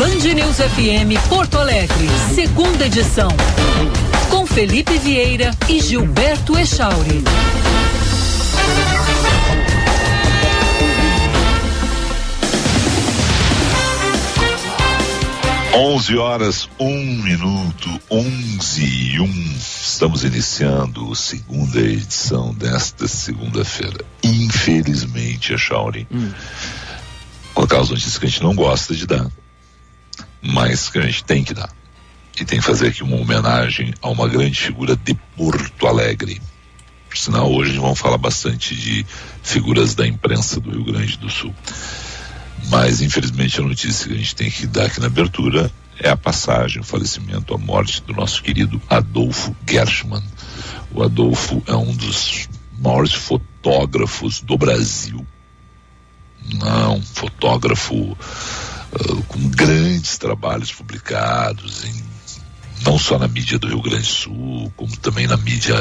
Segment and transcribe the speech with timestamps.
[0.00, 3.28] Band News FM Porto Alegre, segunda edição.
[4.30, 7.22] Com Felipe Vieira e Gilberto Echauri.
[15.74, 19.26] 11 horas, um minuto, 11 e 1.
[19.58, 24.02] Estamos iniciando a segunda edição desta segunda-feira.
[24.24, 26.32] Infelizmente, a Shauri, hum.
[27.52, 29.30] com aquelas notícias que a gente não gosta de dar,
[30.42, 31.70] mas que a gente tem que dar.
[32.40, 36.40] E tem que fazer aqui uma homenagem a uma grande figura de Porto Alegre.
[37.08, 39.04] Por sinal, hoje vamos falar bastante de
[39.42, 41.54] figuras da imprensa do Rio Grande do Sul.
[42.68, 46.16] Mas, infelizmente, a notícia que a gente tem que dar aqui na abertura é a
[46.16, 50.22] passagem, o falecimento, a morte do nosso querido Adolfo Gershman.
[50.92, 55.26] O Adolfo é um dos maiores fotógrafos do Brasil.
[56.54, 58.16] Não, fotógrafo
[58.92, 62.10] uh, com grandes trabalhos publicados em
[62.84, 65.76] não só na mídia do Rio Grande do Sul, como também na mídia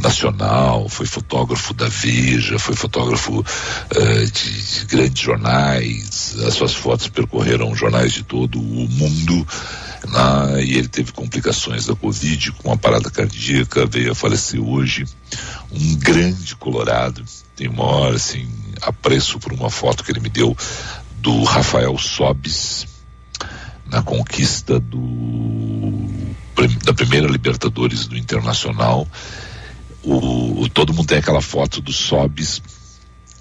[0.00, 7.08] nacional, foi fotógrafo da Veja, foi fotógrafo uh, de, de, grandes jornais, as suas fotos
[7.08, 9.46] percorreram jornais de todo o mundo,
[10.08, 15.06] na, e ele teve complicações da Covid, com uma parada cardíaca, veio a falecer hoje,
[15.72, 17.24] um grande colorado,
[17.56, 18.46] tem maior, assim,
[18.82, 20.56] apreço por uma foto que ele me deu
[21.24, 22.86] do Rafael Sobis,
[23.86, 26.06] na conquista do,
[26.84, 29.08] da primeira Libertadores do Internacional.
[30.02, 32.60] O, o todo mundo tem aquela foto do Sobis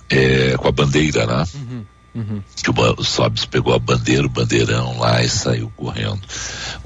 [0.09, 1.45] é, com a bandeira, né?
[1.53, 2.44] Uhum, uhum.
[2.64, 6.22] Que o, o Sobis pegou a bandeira, o bandeirão lá e saiu correndo.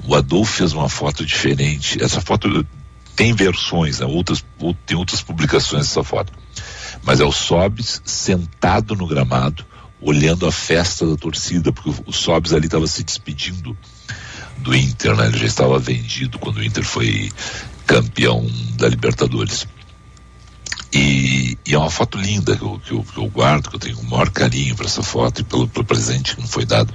[0.04, 2.02] O Adolfo fez uma foto diferente.
[2.02, 2.66] Essa foto
[3.14, 4.06] tem versões, né?
[4.06, 4.44] outras,
[4.84, 6.32] tem outras publicações dessa foto.
[7.04, 9.64] Mas é o Sobis sentado no gramado,
[10.00, 13.76] olhando a festa da torcida, porque o, Sobs ali estava se despedindo
[14.58, 15.26] do Inter, né?
[15.26, 17.30] Ele já estava vendido quando o Inter foi
[17.86, 18.46] campeão
[18.76, 19.66] da Libertadores.
[20.92, 23.80] E, e, é uma foto linda que eu, que, eu, que eu, guardo, que eu
[23.80, 26.92] tenho o maior carinho para essa foto e pelo, pelo, presente que me foi dado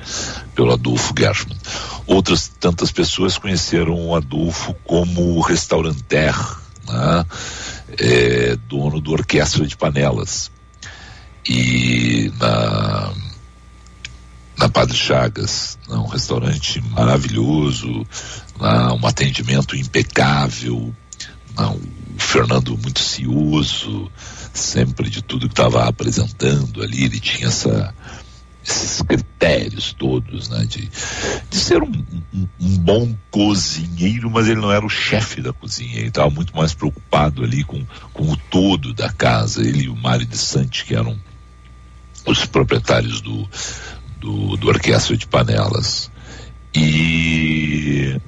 [0.56, 1.58] pelo Adolfo Gershman.
[2.08, 6.36] Outras tantas pessoas conheceram o Adolfo como restauranter,
[6.88, 7.26] né?
[8.00, 10.53] é, dono do Orquestra de Panelas
[11.48, 13.14] e na
[14.58, 18.06] na Padre Chagas, né, um restaurante maravilhoso,
[18.60, 20.94] lá, um atendimento impecável,
[21.58, 21.82] lá, o
[22.18, 24.12] Fernando muito cioso,
[24.54, 27.94] sempre de tudo que estava apresentando ali, ele tinha essa,
[28.66, 30.90] esses critérios todos, né, de,
[31.50, 35.98] de ser um, um, um, bom cozinheiro, mas ele não era o chefe da cozinha,
[35.98, 39.96] ele estava muito mais preocupado ali com, com o todo da casa, ele e o
[39.96, 41.20] Mário de Sante, que eram
[42.26, 43.48] os proprietários do,
[44.20, 46.12] do, do Orquestra de Panelas.
[46.76, 48.20] E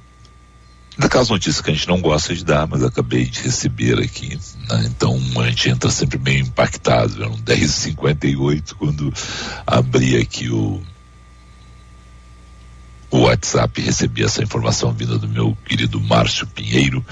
[0.98, 4.40] daquelas notícias que a gente não gosta de dar, mas acabei de receber aqui.
[4.70, 4.86] Né?
[4.86, 7.24] Então a gente entra sempre meio impactado.
[7.24, 9.14] Eram 10h58 quando
[9.66, 10.82] abri aqui o,
[13.12, 17.06] o WhatsApp e recebi essa informação vinda do meu querido Márcio Pinheiro,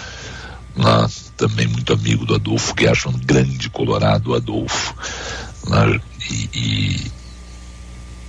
[0.75, 4.95] lá, também muito amigo do Adolfo Gershon, grande colorado Adolfo.
[5.67, 5.99] Né?
[6.29, 7.11] E, e,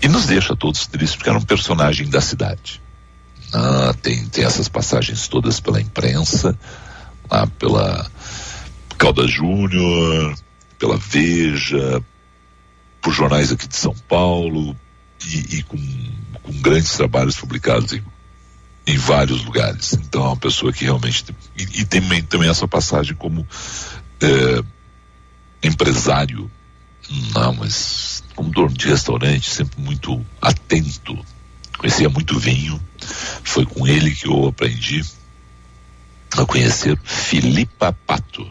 [0.02, 2.82] e, nos deixa todos tristes porque era um personagem da cidade.
[3.52, 6.58] Ah, tem, tem essas passagens todas pela imprensa,
[7.30, 8.10] lá pela
[8.98, 10.34] Calda Júnior,
[10.78, 12.02] pela Veja,
[13.00, 14.76] por jornais aqui de São Paulo
[15.26, 15.78] e, e com,
[16.42, 18.02] com, grandes trabalhos publicados em,
[18.86, 19.92] em, vários lugares.
[19.92, 21.24] Então é uma pessoa que realmente.
[21.56, 23.46] E, e tem também essa passagem como
[24.20, 24.64] é,
[25.62, 26.50] empresário
[27.10, 31.18] não, mas como dono de restaurante, sempre muito atento.
[31.78, 32.80] Conhecia muito vinho.
[33.42, 35.04] Foi com ele que eu aprendi
[36.36, 38.50] a conhecer Filipa Pato,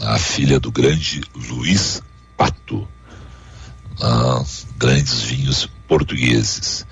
[0.00, 2.02] a filha do grande Luiz
[2.36, 2.88] Pato.
[4.78, 6.86] grandes vinhos portugueses.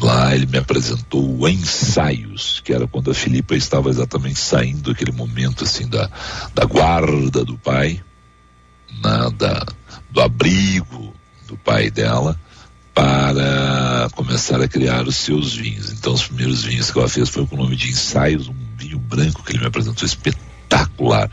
[0.00, 5.64] Lá ele me apresentou ensaios, que era quando a Filipa estava exatamente saindo aquele momento
[5.64, 6.10] assim da,
[6.54, 8.02] da guarda do pai
[9.02, 9.66] na, da,
[10.10, 11.12] do abrigo
[11.46, 12.38] do pai dela
[12.94, 15.90] para começar a criar os seus vinhos.
[15.92, 18.98] Então, os primeiros vinhos que ela fez foi com o nome de Ensaios, um vinho
[18.98, 21.30] branco que ele me apresentou espetacular.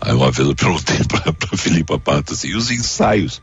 [0.00, 3.40] Aí uma vez eu perguntei para Filipe Pato assim, e os ensaios?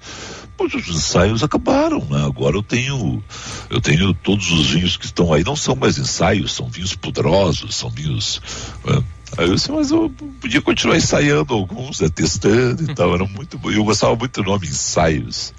[0.58, 2.24] Pois os ensaios acabaram, né?
[2.24, 3.24] Agora eu tenho,
[3.70, 7.76] eu tenho todos os vinhos que estão aí, não são mais ensaios, são vinhos poderosos,
[7.76, 8.38] são vinhos.
[8.86, 9.04] Uh,
[9.38, 13.58] Aí eu disse, mas eu podia continuar ensaiando alguns, né, testando e tal, era muito
[13.58, 13.72] bom.
[13.72, 15.54] Eu gostava muito do nome ensaios.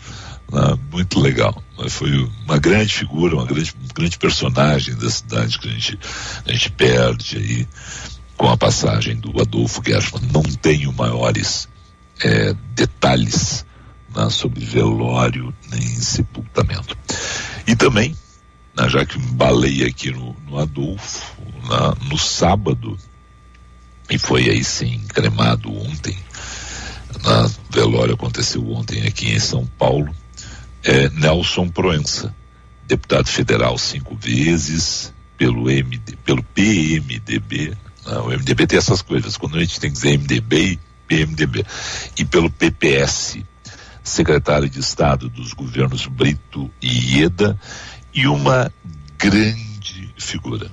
[0.51, 0.79] Né?
[0.91, 1.63] Muito legal.
[1.89, 2.11] Foi
[2.45, 5.99] uma grande figura, uma grande, um grande personagem da cidade que a gente,
[6.47, 7.69] a gente perde aí
[8.37, 10.23] com a passagem do Adolfo Gershman.
[10.33, 11.69] Não tenho maiores
[12.23, 13.65] é, detalhes
[14.15, 16.97] né, sobre velório nem sepultamento.
[17.67, 18.15] E também,
[18.77, 21.35] né, já que embalei aqui no, no Adolfo,
[21.69, 22.99] na, no sábado,
[24.11, 26.17] e foi aí sim cremado ontem,
[27.23, 30.15] na velório aconteceu ontem aqui em São Paulo,
[30.83, 32.35] é Nelson Proença,
[32.87, 39.37] deputado federal cinco vezes, pelo, MD, pelo PMDB, não, né, o MDB tem essas coisas,
[39.37, 41.65] quando a gente tem que dizer MDB e PMDB,
[42.17, 43.39] e pelo PPS,
[44.03, 47.59] secretário de Estado dos governos Brito e Ieda,
[48.13, 48.73] e uma
[49.17, 50.71] grande figura.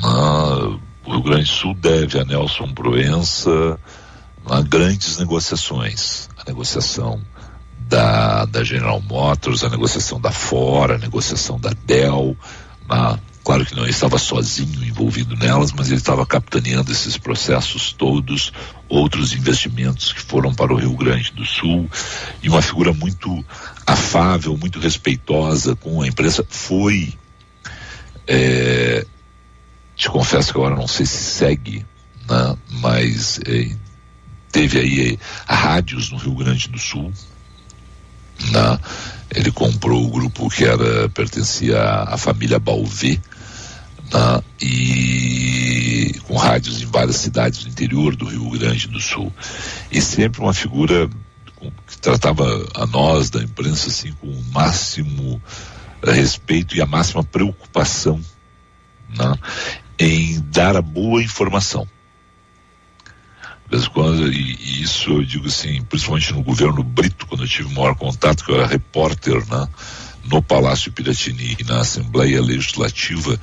[0.00, 0.78] Na,
[1.08, 3.80] o Rio Grande do Sul deve a Nelson Proença
[4.44, 7.20] a grandes negociações, a negociação
[7.78, 12.36] da, da General Motors, a negociação da Ford, a negociação da Dell,
[12.86, 18.52] na, claro que não estava sozinho envolvido nelas, mas ele estava capitaneando esses processos todos,
[18.88, 21.88] outros investimentos que foram para o Rio Grande do Sul,
[22.42, 23.44] e uma figura muito
[23.86, 27.14] afável, muito respeitosa com a imprensa, foi
[28.26, 29.06] é,
[29.98, 31.84] te confesso que agora não sei se segue,
[32.30, 33.76] né, mas é,
[34.52, 37.12] teve aí é, rádios no Rio Grande do Sul,
[38.52, 38.78] né,
[39.34, 43.20] ele comprou o grupo que era pertencia à, família Balvê,
[44.12, 49.32] né, e com rádios em várias cidades do interior do Rio Grande do Sul.
[49.90, 51.10] E sempre uma figura
[51.88, 55.42] que tratava a nós da imprensa assim com o máximo
[56.04, 58.22] respeito e a máxima preocupação
[59.08, 59.34] né,
[59.98, 61.88] em dar a boa informação.
[63.92, 68.44] Quando, e, isso eu digo assim, principalmente no governo Brito, quando eu tive maior contato,
[68.44, 69.68] que eu era repórter né,
[70.24, 73.38] no Palácio Piratini e na Assembleia Legislativa,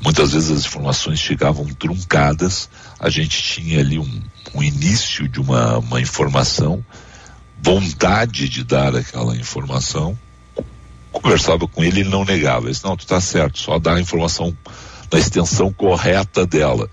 [0.00, 2.68] muitas vezes as informações chegavam truncadas,
[3.00, 4.22] a gente tinha ali um,
[4.54, 6.84] um início de uma, uma informação,
[7.60, 10.16] vontade de dar aquela informação,
[11.10, 14.00] conversava com ele, ele não negava, ele disse, não, tu está certo, só dá a
[14.00, 14.56] informação
[15.12, 16.88] na extensão correta dela.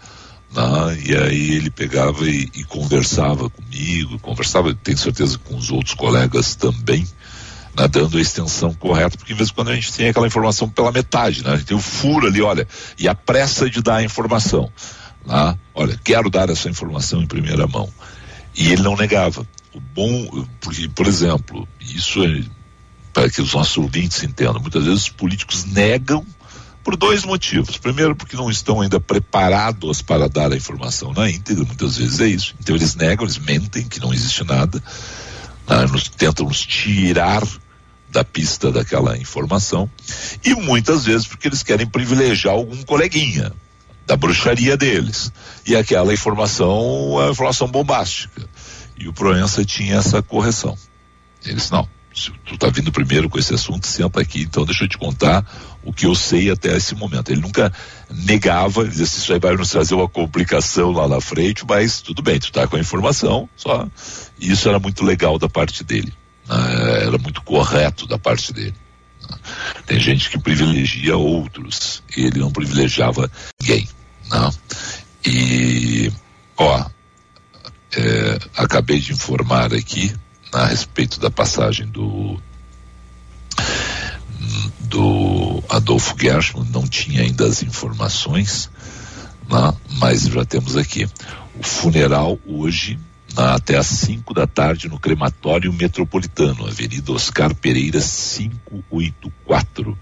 [0.53, 1.01] Né?
[1.05, 6.55] E aí ele pegava e, e, conversava comigo, conversava, tenho certeza, com os outros colegas
[6.55, 7.07] também,
[7.77, 7.87] né?
[7.87, 10.91] dando a extensão correta, porque em vez de quando a gente tem aquela informação pela
[10.91, 11.51] metade, né?
[11.51, 12.67] a gente tem o furo ali, olha,
[12.97, 14.71] e a pressa de dar a informação.
[15.25, 15.57] Né?
[15.73, 17.89] Olha, quero dar essa informação em primeira mão.
[18.53, 19.47] E ele não negava.
[19.73, 22.43] O bom, porque, por exemplo, isso é
[23.13, 26.25] para que os nossos ouvintes entendam, muitas vezes os políticos negam
[26.83, 27.77] por dois motivos.
[27.77, 32.27] Primeiro, porque não estão ainda preparados para dar a informação na íntegra, muitas vezes é
[32.27, 32.55] isso.
[32.59, 34.81] Então eles negam, eles mentem que não existe nada,
[35.67, 35.85] né?
[35.87, 37.43] nos, tentam nos tirar
[38.09, 39.89] da pista daquela informação.
[40.43, 43.53] E muitas vezes porque eles querem privilegiar algum coleguinha
[44.05, 45.31] da bruxaria deles.
[45.65, 48.47] E aquela informação é informação bombástica.
[48.97, 50.77] E o Proença tinha essa correção.
[51.45, 54.87] Eles não se tu tá vindo primeiro com esse assunto, senta aqui, então deixa eu
[54.87, 55.45] te contar
[55.83, 57.31] o que eu sei até esse momento.
[57.31, 57.71] Ele nunca
[58.09, 62.21] negava, dizia assim, isso aí vai nos trazer uma complicação lá na frente, mas tudo
[62.21, 63.87] bem, tu tá com a informação, só.
[64.39, 66.13] E isso era muito legal da parte dele.
[66.47, 67.03] Né?
[67.07, 68.75] Era muito correto da parte dele.
[69.29, 69.37] Né?
[69.85, 73.87] Tem gente que privilegia outros, ele não privilegiava ninguém.
[74.29, 74.49] Né?
[75.25, 76.11] E,
[76.57, 76.85] ó,
[77.95, 80.13] é, acabei de informar aqui
[80.51, 82.39] a respeito da passagem do
[84.81, 88.69] do Adolfo Gershman, não tinha ainda as informações,
[89.49, 89.73] né?
[89.97, 91.07] mas já temos aqui.
[91.57, 92.99] O funeral hoje,
[93.37, 99.97] né, até às 5 da tarde, no crematório metropolitano, Avenida Oscar Pereira 584.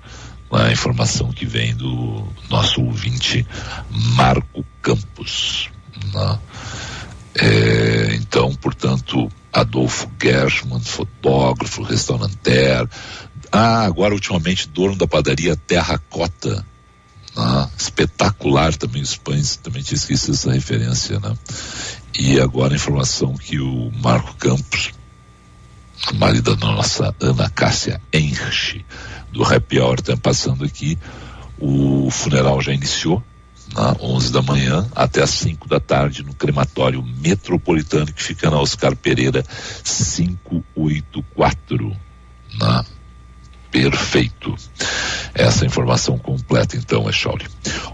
[0.51, 0.63] Né?
[0.63, 3.45] A informação que vem do nosso ouvinte
[3.91, 5.69] Marco Campos.
[6.11, 6.39] Né?
[7.35, 12.87] É, então, portanto, Adolfo Gershman, fotógrafo, restauranter.
[13.51, 16.65] Ah, agora ultimamente dono da padaria Terracota.
[17.35, 21.33] Ah, espetacular também os pães, também tinha esquecido essa referência, né?
[22.17, 24.91] E agora a informação que o Marco Campos,
[26.15, 28.85] marido da nossa Ana Cássia Enche,
[29.31, 30.97] do Happy Hour, está passando aqui,
[31.57, 33.23] o funeral já iniciou,
[33.73, 38.59] na 11 da manhã até as 5 da tarde no crematório metropolitano que fica na
[38.59, 39.43] Oscar Pereira
[39.83, 41.95] 584
[42.57, 42.85] na
[43.71, 44.55] Perfeito.
[45.35, 47.45] Essa informação completa, então, Echauri.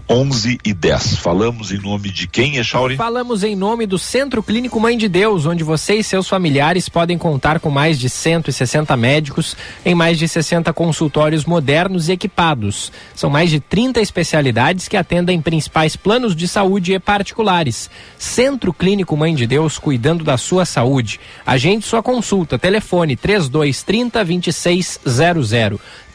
[0.08, 1.16] 11 e 10.
[1.16, 2.96] Falamos em nome de quem, Echauri?
[2.96, 7.18] Falamos em nome do Centro Clínico Mãe de Deus, onde você e seus familiares podem
[7.18, 12.90] contar com mais de 160 médicos em mais de 60 consultórios modernos e equipados.
[13.14, 17.90] São mais de 30 especialidades que atendem principais planos de saúde e particulares.
[18.18, 21.20] Centro Clínico Mãe de Deus, cuidando da sua saúde.
[21.44, 22.58] Agende sua consulta.
[22.58, 25.65] Telefone 3230 2600.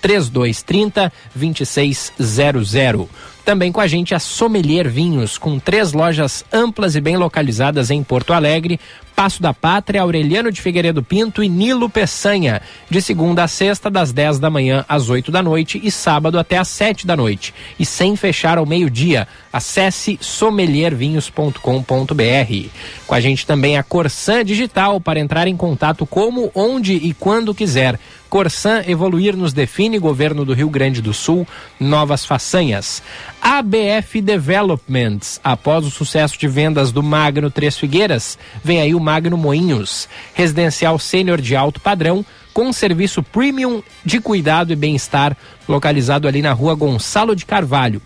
[0.01, 3.08] 3230 2600.
[3.43, 8.03] Também com a gente a Sommelier Vinhos, com três lojas amplas e bem localizadas em
[8.03, 8.79] Porto Alegre,
[9.15, 14.12] Passo da Pátria, Aureliano de Figueiredo Pinto e Nilo Peçanha, de segunda a sexta, das
[14.12, 17.53] 10 da manhã às 8 da noite e sábado até às 7 da noite.
[17.77, 19.27] E sem fechar ao meio-dia.
[19.51, 22.70] Acesse sommeliervinhos.com.br.
[23.05, 27.53] Com a gente também a Corsan Digital para entrar em contato como, onde e quando
[27.53, 28.00] quiser.
[28.32, 31.46] Corsan Evoluir nos define, governo do Rio Grande do Sul,
[31.78, 33.04] novas façanhas.
[33.42, 39.36] ABF Developments, após o sucesso de vendas do Magno Três Figueiras, vem aí o Magno
[39.38, 45.36] Moinhos, residencial sênior de alto padrão, com serviço premium de cuidado e bem-estar,
[45.68, 48.02] localizado ali na rua Gonçalo de Carvalho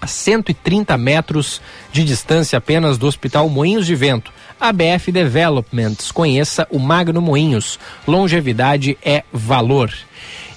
[0.00, 1.60] a 130 metros
[1.92, 4.32] de distância apenas do Hospital Moinhos de Vento.
[4.60, 7.78] ABF Developments, conheça o Magno Moinhos.
[8.06, 9.92] Longevidade é valor.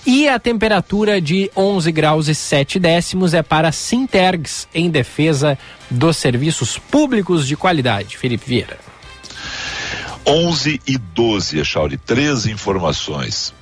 [0.05, 5.57] E a temperatura de 11 graus e 7 décimos é para Sintergs, em defesa
[5.89, 8.17] dos serviços públicos de qualidade.
[8.17, 8.79] Felipe Vieira.
[10.25, 13.53] 11 e 12, Chauri, três informações.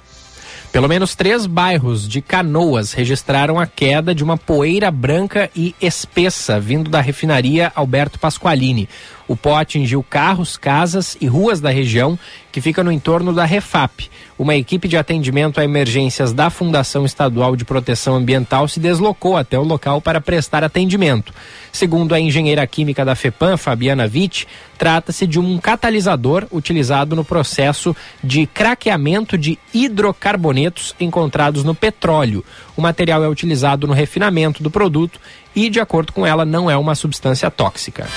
[0.72, 6.60] Pelo menos três bairros de Canoas registraram a queda de uma poeira branca e espessa
[6.60, 8.88] vindo da refinaria Alberto Pasqualini.
[9.30, 12.18] O pó atingiu carros, casas e ruas da região,
[12.52, 14.10] que fica no entorno da Refap.
[14.40, 19.60] Uma equipe de atendimento a emergências da Fundação Estadual de Proteção Ambiental se deslocou até
[19.60, 21.32] o local para prestar atendimento.
[21.72, 24.48] Segundo a engenheira química da FEPAM, Fabiana Witt,
[24.80, 32.44] trata-se de um catalisador utilizado no processo de craqueamento de hidrocarbonetos encontrados no petróleo.
[32.76, 35.20] O material é utilizado no refinamento do produto
[35.56, 38.08] e, de acordo com ela, não é uma substância tóxica.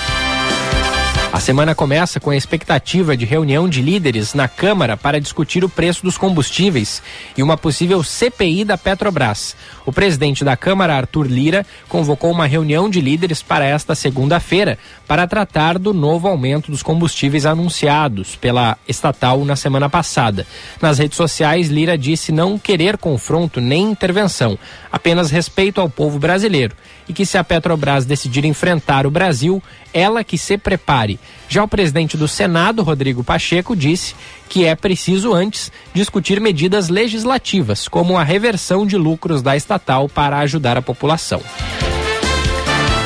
[1.32, 5.68] A semana começa com a expectativa de reunião de líderes na Câmara para discutir o
[5.68, 7.02] preço dos combustíveis
[7.34, 9.56] e uma possível CPI da Petrobras.
[9.86, 15.26] O presidente da Câmara, Arthur Lira, convocou uma reunião de líderes para esta segunda-feira para
[15.26, 20.46] tratar do novo aumento dos combustíveis anunciados pela estatal na semana passada.
[20.82, 24.58] Nas redes sociais, Lira disse não querer confronto nem intervenção,
[24.92, 26.76] apenas respeito ao povo brasileiro
[27.12, 31.21] e que se a Petrobras decidir enfrentar o Brasil, ela que se prepare.
[31.47, 34.14] Já o presidente do Senado, Rodrigo Pacheco, disse
[34.49, 40.38] que é preciso antes discutir medidas legislativas, como a reversão de lucros da estatal para
[40.38, 41.42] ajudar a população.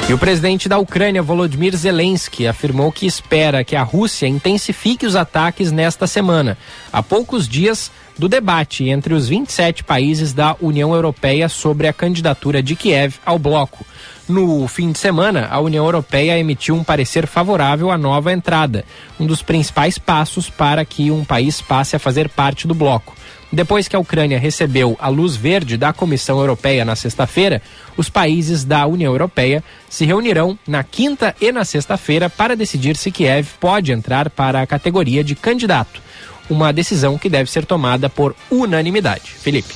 [0.09, 5.17] E o presidente da Ucrânia, Volodymyr Zelensky, afirmou que espera que a Rússia intensifique os
[5.17, 6.57] ataques nesta semana,
[6.93, 12.63] a poucos dias do debate entre os 27 países da União Europeia sobre a candidatura
[12.63, 13.85] de Kiev ao bloco.
[14.29, 18.85] No fim de semana, a União Europeia emitiu um parecer favorável à nova entrada,
[19.19, 23.13] um dos principais passos para que um país passe a fazer parte do bloco.
[23.53, 27.63] Depois que a Ucrânia recebeu a luz verde da Comissão Europeia na sexta-feira,
[27.97, 33.11] os países da União Europeia se reunirão na quinta e na sexta-feira para decidir se
[33.11, 36.03] Kiev pode entrar para a categoria de candidato.
[36.51, 39.31] Uma decisão que deve ser tomada por unanimidade.
[39.31, 39.75] Felipe.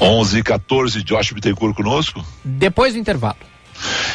[0.00, 2.24] 11 e 14, Josh Bittencourt conosco?
[2.44, 3.36] Depois do intervalo.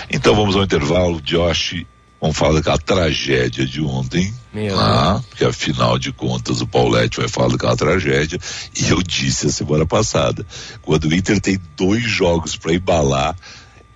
[0.10, 1.86] Então vamos ao intervalo, Josh.
[2.20, 7.28] Vamos falar daquela tragédia de ontem, Meu ah, porque afinal de contas o Paulette vai
[7.28, 8.40] falar daquela tragédia.
[8.76, 10.46] E eu disse a semana passada,
[10.82, 13.36] quando o Inter tem dois jogos para embalar,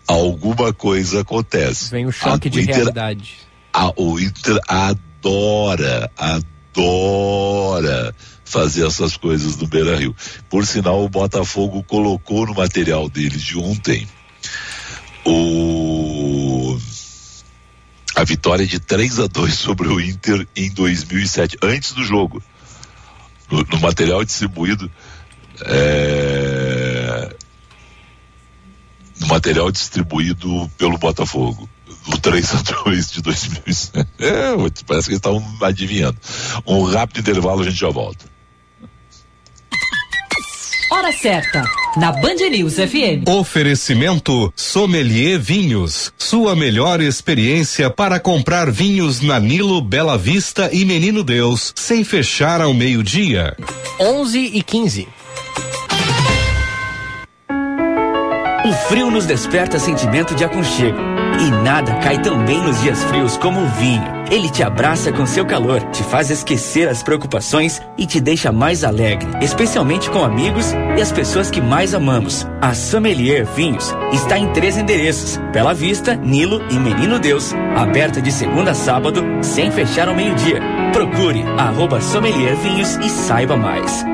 [0.07, 1.89] alguma coisa acontece.
[1.89, 3.37] Vem o choque a, de Inter, realidade.
[3.73, 10.15] A, o Inter adora, adora fazer essas coisas no Beira Rio.
[10.47, 14.07] Por sinal, o Botafogo colocou no material deles de ontem
[15.23, 15.80] o
[18.15, 22.41] a vitória de 3 a 2 sobre o Inter em 2007, antes do jogo.
[23.49, 24.89] No, no material distribuído
[25.65, 27.35] é,
[29.19, 31.69] no material distribuído pelo Botafogo.
[32.07, 34.07] O 3 a 2 de 2007.
[34.19, 34.53] É,
[34.85, 36.17] parece que eles estavam adivinhando.
[36.65, 38.30] Um rápido intervalo, a gente já volta.
[40.93, 41.63] Hora certa,
[41.95, 43.25] na Band News FM.
[43.25, 46.11] Oferecimento Sommelier Vinhos.
[46.17, 52.59] Sua melhor experiência para comprar vinhos na Nilo, Bela Vista e Menino Deus, sem fechar
[52.59, 53.55] ao meio-dia.
[54.01, 55.07] 11 e 15.
[58.65, 60.99] O frio nos desperta sentimento de aconchego.
[61.39, 64.20] E nada cai tão bem nos dias frios como o vinho.
[64.31, 68.81] Ele te abraça com seu calor, te faz esquecer as preocupações e te deixa mais
[68.81, 72.47] alegre, especialmente com amigos e as pessoas que mais amamos.
[72.61, 77.53] A Sommelier Vinhos está em três endereços: Bela Vista, Nilo e Menino Deus.
[77.75, 80.61] Aberta de segunda a sábado, sem fechar ao meio-dia.
[80.93, 84.10] Procure arroba Sommelier Vinhos e saiba mais.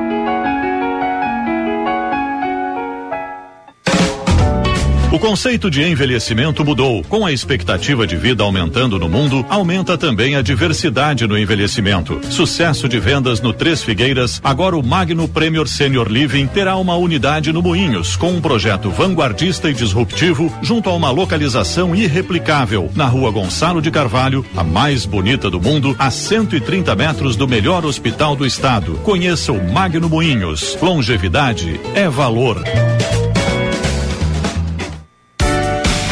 [5.10, 7.02] O conceito de envelhecimento mudou.
[7.04, 12.20] Com a expectativa de vida aumentando no mundo, aumenta também a diversidade no envelhecimento.
[12.28, 17.50] Sucesso de vendas no Três Figueiras, agora o Magno Premier Senior Living terá uma unidade
[17.54, 23.30] no Moinhos, com um projeto vanguardista e disruptivo, junto a uma localização irreplicável, na rua
[23.30, 28.44] Gonçalo de Carvalho, a mais bonita do mundo, a 130 metros do melhor hospital do
[28.44, 29.00] estado.
[29.04, 30.76] Conheça o Magno Moinhos.
[30.82, 32.62] Longevidade é valor.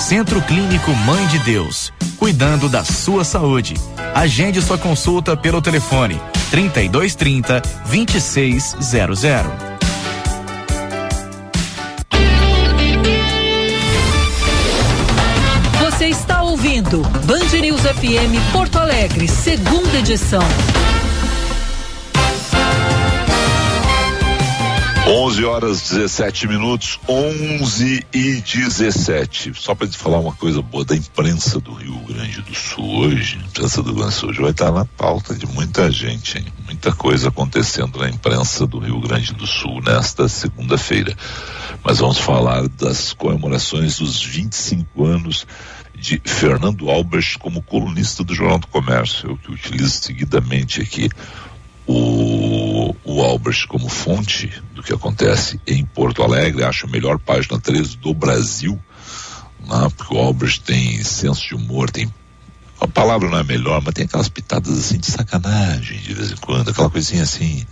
[0.00, 3.74] Centro Clínico Mãe de Deus, cuidando da sua saúde.
[4.14, 6.20] Agende sua consulta pelo telefone
[6.50, 9.78] 3230 2600.
[15.80, 20.42] Você está ouvindo Band News FM Porto Alegre, segunda edição.
[25.10, 29.54] 11 horas 17 minutos, 11 e 17.
[29.54, 33.38] Só para te falar uma coisa boa da imprensa do Rio Grande do Sul hoje,
[33.42, 36.36] a imprensa do Rio Grande do Sul hoje vai estar na pauta de muita gente,
[36.36, 36.44] hein?
[36.66, 41.16] muita coisa acontecendo na imprensa do Rio Grande do Sul nesta segunda-feira.
[41.82, 45.46] Mas vamos falar das comemorações dos 25 anos
[45.98, 51.08] de Fernando Albers como colunista do Jornal do Comércio, eu que utilizo seguidamente aqui
[51.88, 57.58] o, o Albers como fonte do que acontece em Porto Alegre, acho a melhor página
[57.58, 58.78] 13 do Brasil,
[59.66, 59.88] né?
[59.96, 62.12] porque o Albers tem senso de humor, tem
[62.80, 66.36] a palavra não é melhor, mas tem aquelas pitadas assim de sacanagem de vez em
[66.36, 67.66] quando, aquela coisinha assim.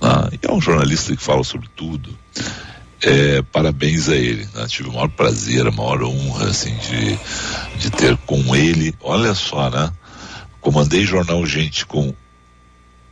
[0.00, 0.28] Né?
[0.32, 2.18] E é um jornalista que fala sobre tudo.
[3.00, 4.48] É, parabéns a ele.
[4.54, 4.66] Né?
[4.66, 7.18] Tive o maior prazer, a maior honra assim, de,
[7.78, 8.94] de ter com ele.
[9.00, 9.92] Olha só, né?
[10.60, 12.12] Comandei Jornal Gente com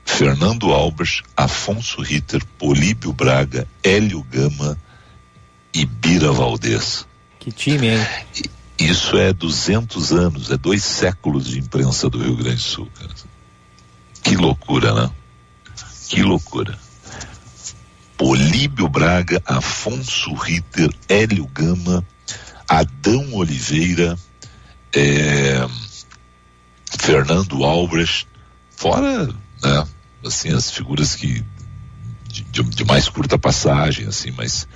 [0.04, 4.78] Fernando Albers, Afonso Ritter, Políbio Braga, Hélio Gama
[5.72, 7.06] e Bira Valdez.
[7.38, 8.06] Que time, hein?
[8.78, 12.88] Isso é 200 anos, é dois séculos de imprensa do Rio Grande do Sul.
[12.98, 13.10] Cara.
[14.22, 15.10] Que loucura, né?
[16.08, 16.78] Que loucura.
[18.16, 22.04] Políbio Braga, Afonso Ritter, Hélio Gama,
[22.68, 24.18] Adão Oliveira,
[24.94, 25.66] é,
[26.98, 28.28] Fernando Albrecht,
[28.76, 29.28] fora,
[29.62, 29.86] né?
[30.24, 31.44] assim, as figuras que
[32.28, 34.68] de, de, de, mais curta passagem, assim, mas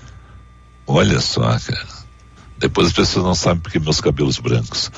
[0.86, 2.04] olha só, cara.
[2.58, 4.90] Depois as pessoas não sabem porque meus cabelos brancos.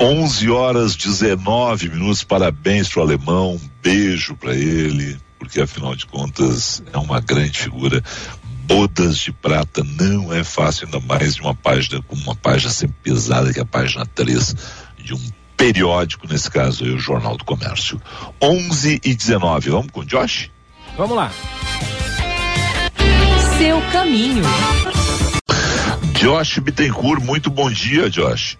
[0.00, 2.24] 11 horas 19 minutos.
[2.24, 3.54] Parabéns pro alemão.
[3.54, 8.02] Um beijo para ele, porque afinal de contas é uma grande figura.
[8.64, 12.96] Bodas de prata não é fácil, ainda mais de uma página com uma página sempre
[13.02, 14.56] pesada que é a página 3
[14.98, 15.20] de um
[15.62, 18.02] periódico, nesse caso aí, o Jornal do Comércio.
[18.42, 19.70] 11 e 19.
[19.70, 20.50] Vamos com o Josh?
[20.96, 21.30] Vamos lá.
[23.58, 24.42] Seu caminho.
[26.18, 28.58] Josh Bittencourt, muito bom dia, Josh.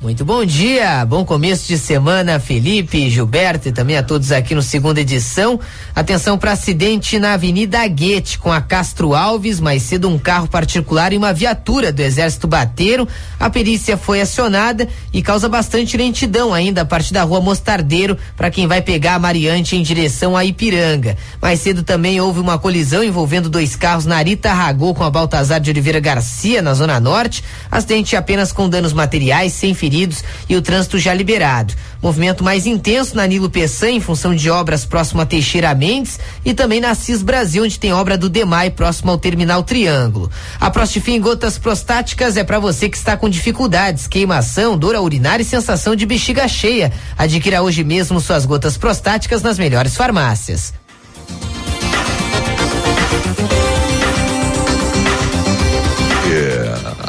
[0.00, 4.62] Muito bom dia, bom começo de semana, Felipe, Gilberto e também a todos aqui no
[4.62, 5.58] segunda edição.
[5.92, 11.12] Atenção para acidente na Avenida Guete com a Castro Alves, mais cedo um carro particular
[11.12, 13.08] e uma viatura do Exército bateram.
[13.40, 18.52] A perícia foi acionada e causa bastante lentidão ainda a partir da rua Mostardeiro para
[18.52, 21.16] quem vai pegar a Mariante em direção a Ipiranga.
[21.42, 25.58] Mais cedo também houve uma colisão envolvendo dois carros na Arita Ragô com a Baltazar
[25.58, 27.42] de Oliveira Garcia na Zona Norte.
[27.68, 31.72] Acidente apenas com danos materiais, sem feridos feridos e o trânsito já liberado.
[32.02, 36.52] Movimento mais intenso na Nilo Peçanha em função de obras próximo a Teixeira Mendes e
[36.52, 40.30] também na CIS Brasil, onde tem obra do DEMAI próximo ao Terminal Triângulo.
[40.60, 45.40] A Prostifim Gotas Prostáticas é para você que está com dificuldades, queimação, dor a urinar
[45.40, 46.92] e sensação de bexiga cheia.
[47.16, 50.74] Adquira hoje mesmo suas gotas prostáticas nas melhores farmácias.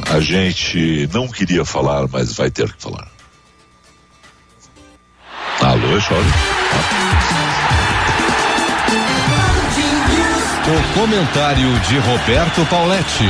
[0.09, 3.07] A gente não queria falar, mas vai ter que falar.
[5.61, 6.29] Alô, chove.
[10.67, 13.25] O comentário de Roberto Pauletti.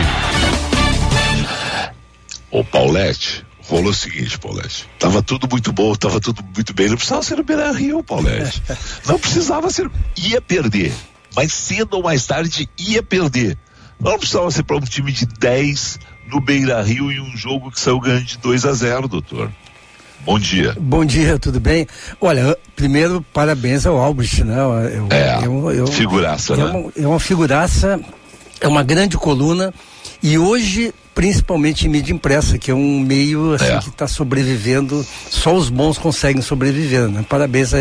[2.51, 4.89] Ô Paulette, rolou o seguinte, Paulette.
[4.97, 6.87] Tava tudo muito bom, tava tudo muito bem.
[6.87, 8.63] Não precisava ser no Beira Rio, Paulette.
[9.05, 9.91] Não precisava ser.
[10.17, 10.93] Ia perder.
[11.35, 13.57] Mas cedo ou mais tarde ia perder.
[13.99, 17.79] Não precisava ser para um time de 10 no Beira Rio em um jogo que
[17.79, 19.51] saiu ganhando de 2 a 0, doutor.
[20.25, 20.75] Bom dia.
[20.79, 21.87] Bom dia, tudo bem?
[22.19, 24.59] Olha, primeiro, parabéns ao Albrecht, né?
[24.59, 26.65] Eu, é, eu, eu, figuraça, é né?
[26.65, 27.99] Uma, é uma figuraça,
[28.59, 29.73] é uma grande coluna
[30.21, 33.79] e hoje, principalmente em mídia impressa, que é um meio assim, é.
[33.79, 37.25] que está sobrevivendo, só os bons conseguem sobreviver, né?
[37.27, 37.71] Parabéns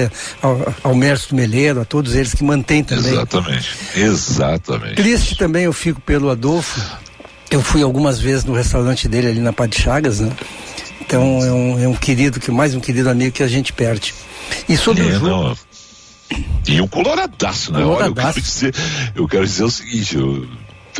[0.41, 3.13] ao, ao Mércio Meleiro, a todos eles que mantêm também.
[3.13, 4.95] Exatamente, exatamente.
[4.95, 6.81] Triste também eu fico pelo Adolfo,
[7.51, 10.31] eu fui algumas vezes no restaurante dele ali na Pá de Chagas, né?
[11.01, 14.15] Então é um, é um querido, que mais um querido amigo que a gente perde.
[14.69, 15.27] E sobre é, o jogo...
[15.27, 15.57] Não.
[16.67, 17.81] E um coloradaço, né?
[17.81, 18.05] Coloradaço.
[18.05, 18.75] Olha, eu quero dizer,
[19.15, 20.47] eu quero dizer o seguinte, eu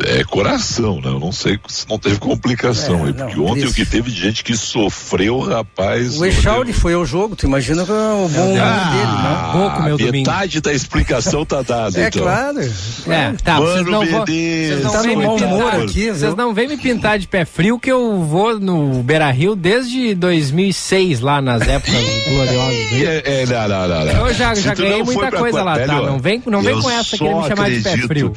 [0.05, 1.09] é coração, né?
[1.09, 3.73] Eu não sei se não teve complicação é, aí, porque não, ontem isso.
[3.73, 6.19] o que teve de gente que sofreu, rapaz.
[6.19, 9.49] O Echauri foi ao jogo, tu imagina que é o bom ah, dele, né?
[9.53, 10.61] Pouco, meu metade domingo.
[10.63, 12.23] da explicação tá dada, é então.
[12.23, 12.61] Claro.
[12.61, 16.55] É, tá, Mano vocês não vão, vocês não tá no mau humor aqui, Vocês não
[16.55, 21.41] vêm me pintar de pé frio que eu vou no Beira Rio desde 2006, lá
[21.41, 21.95] nas épocas
[22.29, 22.93] gloriosas.
[22.93, 24.29] É, é, não, não, não, não.
[24.29, 25.87] Eu já, já ganhei muita coisa lá, tá?
[25.87, 28.33] Não vem, não vem com essa que me chamar de pé frio.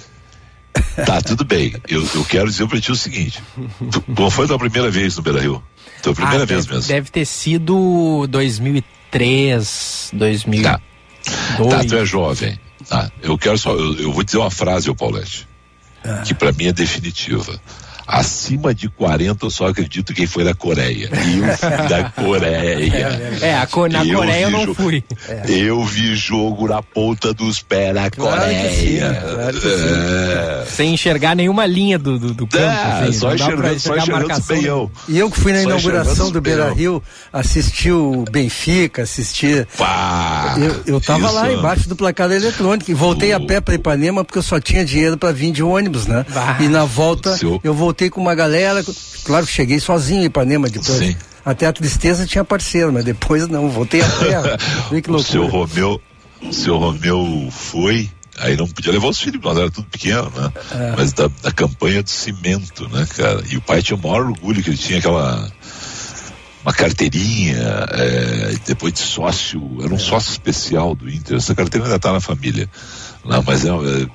[1.06, 1.74] Tá, tudo bem.
[1.88, 3.42] Eu, eu quero dizer pra ti o seguinte:
[4.16, 5.64] qual foi a tua primeira vez no Beira Rio?
[6.02, 6.88] Tua primeira ah, vez deve, mesmo?
[6.88, 10.64] Deve ter sido 2003, 2002.
[10.64, 10.82] Tá.
[11.70, 12.60] Tá, tu é jovem.
[12.88, 13.12] Tá.
[13.22, 13.72] Eu quero só.
[13.72, 15.48] Eu, eu vou dizer uma frase, ao Paulette,
[16.04, 16.24] ah.
[16.26, 17.60] que para mim é definitiva
[18.12, 21.10] acima de 40 eu só acredito quem foi da Coreia.
[21.12, 23.40] Eu fui da Coreia.
[23.42, 25.04] É, a, na eu Coreia eu não fui.
[25.48, 29.22] Eu vi jogo na ponta dos pés na Coreia.
[29.22, 30.66] Claro é.
[30.66, 32.66] Sem enxergar nenhuma linha do, do, do campo.
[32.66, 34.92] É, assim, só enxergando, só enxergando beião.
[35.08, 39.66] E eu que fui na só inauguração do Beira Rio, assisti o Benfica, assisti.
[39.78, 41.36] Pá, eu, eu tava isso.
[41.36, 43.38] lá embaixo do placar eletrônico e voltei uh.
[43.38, 46.26] a pé para Ipanema porque eu só tinha dinheiro para vir de ônibus, né?
[46.30, 46.58] Bah.
[46.60, 47.60] E na volta Seu...
[47.64, 48.84] eu voltei voltei com uma galera,
[49.24, 50.98] claro que cheguei sozinho em Ipanema depois.
[50.98, 51.16] Sim.
[51.46, 54.58] Até a tristeza tinha parceiro, mas depois não, voltei a pé.
[55.12, 56.02] O seu Romeu,
[56.42, 58.10] o seu Romeu foi,
[58.40, 60.52] aí não podia levar os filhos, nós era tudo pequeno, né?
[60.72, 60.94] É.
[60.98, 63.44] Mas da, da, campanha do cimento, né, cara?
[63.50, 65.52] E o pai tinha o maior orgulho que ele tinha aquela
[66.64, 67.58] uma carteirinha,
[67.90, 70.00] é, depois de sócio, era um é.
[70.00, 71.38] sócio especial do Inter.
[71.38, 72.70] Essa carteira ainda está na família.
[73.26, 74.08] Não, mas é, é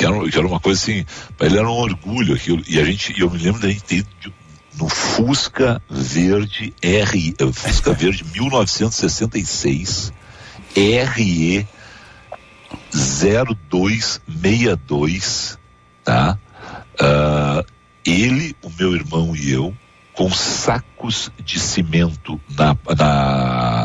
[0.00, 1.04] que era, que era uma coisa assim,
[1.40, 2.62] ele era um orgulho aquilo.
[2.66, 4.06] E a gente, eu me lembro da gente ter
[4.78, 10.10] no Fusca Verde R, Fusca Verde 1966
[10.74, 11.68] RE
[12.90, 15.58] 0262,
[16.02, 16.38] tá?
[16.94, 17.62] Uh,
[18.06, 19.76] ele, o meu irmão e eu,
[20.14, 23.79] com sacos de cimento na, na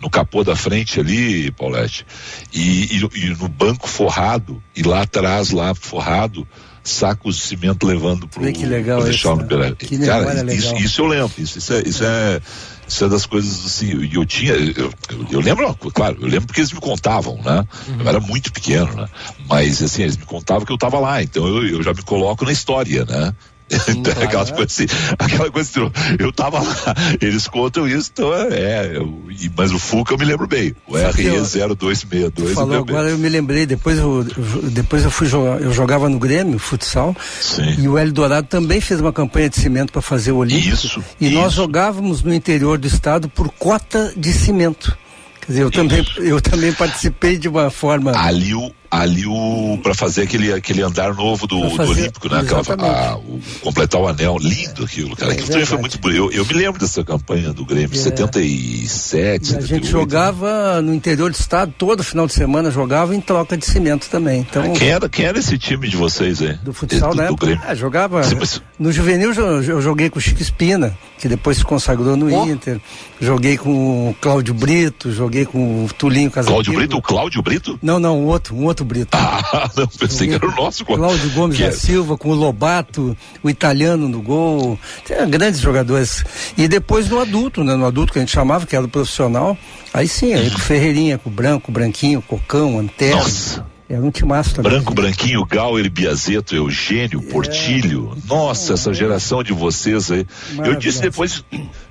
[0.00, 2.06] no capô da frente ali, Paulette,
[2.52, 6.46] e, e, e, no banco forrado, e lá atrás, lá forrado,
[6.82, 9.74] sacos de cimento levando pro, que legal pro isso, né?
[9.76, 12.40] que Cara, isso, isso, eu lembro, isso, isso, é, isso é
[12.88, 16.46] isso é das coisas assim, eu, eu tinha, eu, eu, eu, lembro, claro, eu lembro
[16.46, 17.66] porque eles me contavam, né?
[17.86, 18.00] Uhum.
[18.00, 19.06] Eu era muito pequeno, né?
[19.46, 22.46] Mas assim, eles me contavam que eu estava lá, então eu, eu já me coloco
[22.46, 23.34] na história, né?
[23.70, 24.86] Então, claro, aquela, coisa assim,
[25.18, 29.22] aquela coisa assim, eu tava lá, eles contam isso, então é, é eu,
[29.56, 32.54] mas o Fuca eu me lembro bem, o RE0262.
[32.54, 34.24] Falou agora, eu me lembrei, depois eu,
[34.70, 37.76] depois eu fui jogar, eu jogava no Grêmio, futsal, Sim.
[37.78, 40.74] e o Hélio Dourado também fez uma campanha de cimento para fazer o Olímpico.
[40.74, 41.34] Isso, e isso.
[41.34, 44.96] nós jogávamos no interior do estado por cota de cimento.
[45.40, 48.12] Quer dizer, eu também, eu também participei de uma forma.
[48.14, 52.40] Ali o, ali o para fazer aquele aquele andar novo do, fazer, do Olímpico, né?
[52.40, 55.32] Aquela, a, o, completar o anel, lindo aquilo, cara.
[55.32, 57.98] É, aquilo também foi muito eu, eu me lembro dessa campanha do Grêmio, é.
[57.98, 60.80] 77, e 78, A gente jogava né?
[60.80, 64.40] no interior do estado, todo final de semana jogava em troca de cimento também.
[64.40, 66.54] Então, quem, era, quem era esse time de vocês aí?
[66.62, 67.26] Do futsal, né?
[67.26, 67.60] Do Grêmio.
[67.66, 68.22] Ah, jogava.
[68.22, 68.62] Sim, mas...
[68.78, 72.46] No juvenil eu joguei com o Chico Espina, que depois se consagrou no oh.
[72.46, 72.80] Inter.
[73.20, 76.62] Joguei com o Cláudio Brito, joguei com o Tulinho Casaquilo.
[76.62, 76.96] Cláudio Brito?
[76.96, 77.78] O Cláudio Brito?
[77.82, 79.16] Não, não, um outro, um outro outro Brito.
[79.16, 80.84] Ah, não, pensei que era o nosso.
[80.84, 81.72] Cláudio Gomes que da é...
[81.72, 84.78] Silva, com o Lobato, o italiano no gol.
[85.04, 86.24] Tinha grandes jogadores.
[86.56, 87.74] E depois no adulto, né?
[87.74, 89.56] No adulto que a gente chamava, que era o profissional.
[89.92, 93.16] Aí sim, aí com Ferreirinha, com o Branco, Branquinho, Cocão, Antero.
[93.16, 93.66] Nossa.
[93.90, 94.70] Era um timaço também.
[94.70, 97.32] Branco, Branquinho, Gauer, Biazeto, Eugênio, é.
[97.32, 98.14] Portilho.
[98.28, 100.26] Nossa, essa geração de vocês aí.
[100.62, 101.42] Eu disse depois,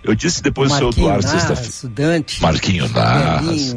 [0.03, 2.23] eu disse depois o seu Eduardo sexta-feira.
[2.39, 3.75] Marquinho Nas.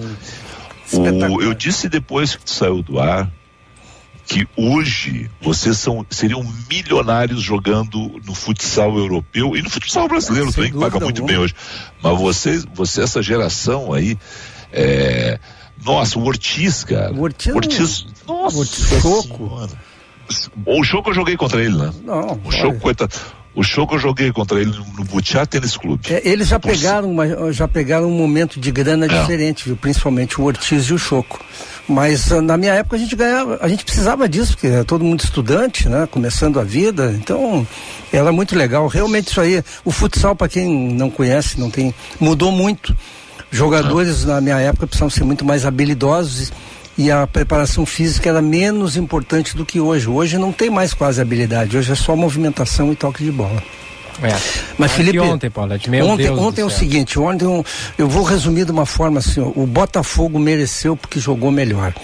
[0.92, 3.30] O, eu disse depois que tu saiu do ar
[4.26, 10.70] que hoje vocês são, seriam milionários jogando no futsal europeu e no futsal brasileiro também,
[10.70, 11.54] que paga muito bem hoje.
[12.00, 14.16] Mas vocês, você, essa geração aí,
[14.72, 15.40] é,
[15.84, 17.12] nossa, o Ortiz, cara.
[17.12, 19.68] O Ortiz, Ortiz nossa, o Ortiz Choco.
[20.64, 21.92] O Choco eu joguei contra ele, né?
[22.04, 22.40] Não.
[22.44, 23.16] O Choco, coitado.
[23.54, 26.06] O show que eu joguei contra ele no Butiá Tênis Clube.
[26.08, 29.08] É, eles já pegaram, uma, já pegaram um momento de grana é.
[29.08, 29.76] diferente, viu?
[29.76, 31.40] Principalmente o Ortiz e o Choco.
[31.88, 35.04] Mas ah, na minha época a gente ganhava, a gente precisava disso, porque era todo
[35.04, 36.06] mundo estudante, né?
[36.08, 37.12] Começando a vida.
[37.20, 37.66] Então,
[38.12, 38.86] era muito legal.
[38.86, 41.92] Realmente isso aí, o futsal, para quem não conhece, não tem.
[42.20, 42.96] mudou muito.
[43.50, 46.52] Jogadores na minha época precisavam ser muito mais habilidosos
[47.00, 50.06] e a preparação física era menos importante do que hoje.
[50.06, 53.62] Hoje não tem mais quase habilidade, hoje é só movimentação e toque de bola.
[54.22, 54.36] É.
[54.76, 57.64] Mas Felipe, ontem, Paulo, ontem, ontem é o seguinte, ontem eu,
[57.96, 61.94] eu vou resumir de uma forma assim, o Botafogo mereceu porque jogou melhor.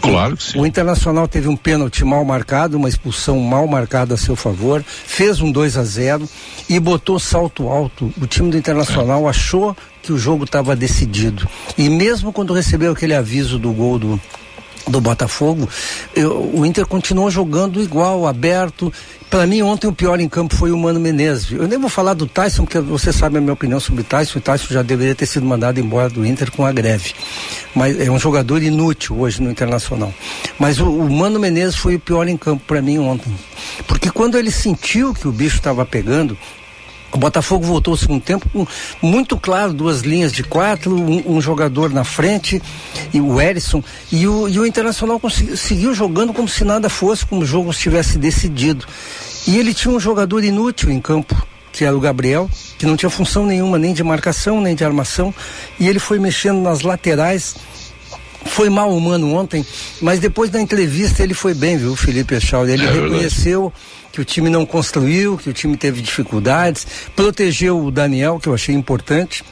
[0.00, 0.60] Claro que sim.
[0.60, 5.40] O Internacional teve um pênalti mal marcado, uma expulsão mal marcada a seu favor, fez
[5.40, 6.28] um 2 a 0
[6.68, 8.12] e botou salto alto.
[8.20, 9.30] O time do Internacional é.
[9.30, 11.48] achou que o jogo estava decidido.
[11.76, 14.20] E mesmo quando recebeu aquele aviso do gol do
[14.86, 15.68] do Botafogo,
[16.14, 18.92] eu, o Inter continuou jogando igual, aberto.
[19.30, 21.50] Para mim, ontem o pior em campo foi o Mano Menezes.
[21.50, 24.38] Eu nem vou falar do Tyson, porque você sabe a minha opinião sobre o Tyson.
[24.38, 27.14] O Tyson já deveria ter sido mandado embora do Inter com a greve.
[27.74, 30.12] Mas é um jogador inútil hoje no Internacional.
[30.58, 33.34] Mas o, o Mano Menezes foi o pior em campo para mim ontem.
[33.88, 36.38] Porque quando ele sentiu que o bicho estava pegando,
[37.14, 38.66] o Botafogo voltou ao segundo tempo com
[39.00, 42.60] muito claro, duas linhas de quatro, um, um jogador na frente,
[43.12, 47.24] e o Erisson, e o, e o Internacional consegui, seguiu jogando como se nada fosse,
[47.24, 48.84] como o jogo estivesse decidido.
[49.46, 51.40] E ele tinha um jogador inútil em campo,
[51.72, 55.32] que era o Gabriel, que não tinha função nenhuma, nem de marcação, nem de armação,
[55.78, 57.54] e ele foi mexendo nas laterais.
[58.44, 59.64] Foi mal humano ontem,
[60.00, 62.66] mas depois da entrevista ele foi bem, viu, Felipe Echal?
[62.68, 63.72] Ele é reconheceu
[64.12, 68.54] que o time não construiu, que o time teve dificuldades, protegeu o Daniel, que eu
[68.54, 69.42] achei importante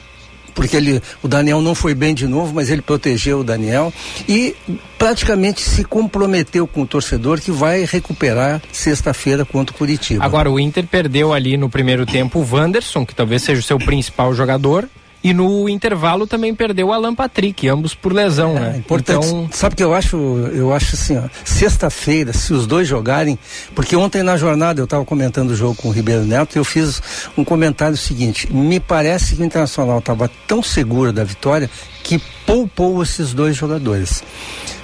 [0.54, 3.92] porque ele, o Daniel não foi bem de novo, mas ele protegeu o Daniel
[4.28, 4.54] e
[4.98, 10.24] praticamente se comprometeu com o torcedor que vai recuperar sexta-feira contra o Curitiba.
[10.24, 13.78] Agora o Inter perdeu ali no primeiro tempo o Wanderson, que talvez seja o seu
[13.78, 14.88] principal jogador,
[15.22, 18.76] e no intervalo também perdeu o Alan Patrick, ambos por lesão, é, né?
[18.78, 19.26] Importante.
[19.26, 19.48] Então...
[19.52, 20.16] Sabe que eu acho,
[20.52, 23.38] eu acho assim, sexta-feira, se os dois jogarem,
[23.74, 26.64] porque ontem na jornada eu estava comentando o jogo com o Ribeiro Neto e eu
[26.64, 27.00] fiz
[27.36, 31.70] um comentário seguinte, me parece que o Internacional estava tão seguro da vitória
[32.02, 34.22] que poupou esses dois jogadores.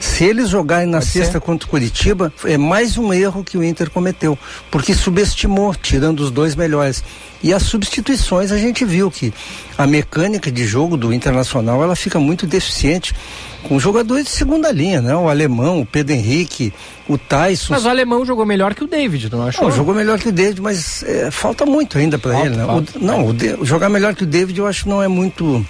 [0.01, 1.41] Se eles jogarem na Pode sexta ser.
[1.41, 4.39] contra o Curitiba, é mais um erro que o Inter cometeu,
[4.71, 7.03] porque subestimou, tirando os dois melhores.
[7.43, 9.33] E as substituições a gente viu que
[9.77, 13.15] a mecânica de jogo do Internacional ela fica muito deficiente
[13.63, 15.15] com jogadores de segunda linha, né?
[15.17, 16.73] O alemão, o Pedro Henrique,
[17.09, 17.75] o Tyson.
[17.75, 19.65] Mas o alemão jogou melhor que o David, não achou?
[19.65, 22.65] Não, jogou melhor que o David, mas é, falta muito ainda para ele, né?
[22.65, 25.65] O, não, o, jogar melhor que o David eu acho que não é muito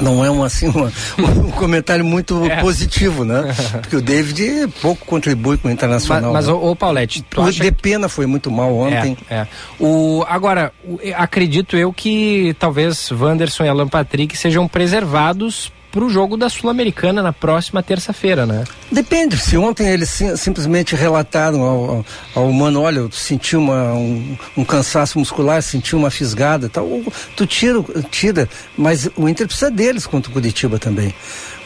[0.00, 2.60] não é um, assim, uma, um comentário muito é.
[2.60, 3.54] positivo, né?
[3.80, 6.32] Porque o David pouco contribui com o Internacional.
[6.32, 6.60] Mas, mas né?
[6.62, 9.16] o, Paulette, tu o De Pena foi muito mal ontem.
[9.28, 9.48] É, é.
[9.78, 10.72] O, agora,
[11.14, 17.22] acredito eu que talvez Wanderson e Alan Patrick sejam preservados para o jogo da Sul-Americana
[17.22, 18.64] na próxima terça-feira, né?
[18.92, 19.38] Depende.
[19.38, 22.04] Se ontem eles sim, simplesmente relataram ao,
[22.34, 26.86] ao humano, olha, eu senti uma, um, um, cansaço muscular, senti uma fisgada, tal,
[27.34, 31.14] tu tira, tira, mas o Inter precisa deles contra o Curitiba também.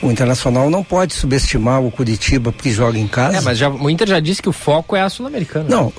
[0.02, 3.36] O Internacional não pode subestimar o Curitiba porque joga em casa.
[3.36, 5.66] É, mas já, o Inter já disse que o foco é a Sul-Americana.
[5.68, 5.92] Não,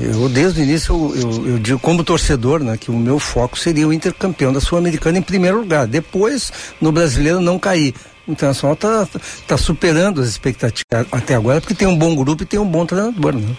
[0.00, 3.58] eu desde o início eu, eu, eu, digo como torcedor, né, que o meu foco
[3.58, 5.86] seria o Inter campeão da Sul-Americana em primeiro lugar.
[5.88, 7.77] Depois, no brasileiro não cair.
[8.26, 9.08] O Internacional está
[9.46, 12.84] tá superando as expectativas até agora porque tem um bom grupo e tem um bom
[12.84, 13.56] treinador, né?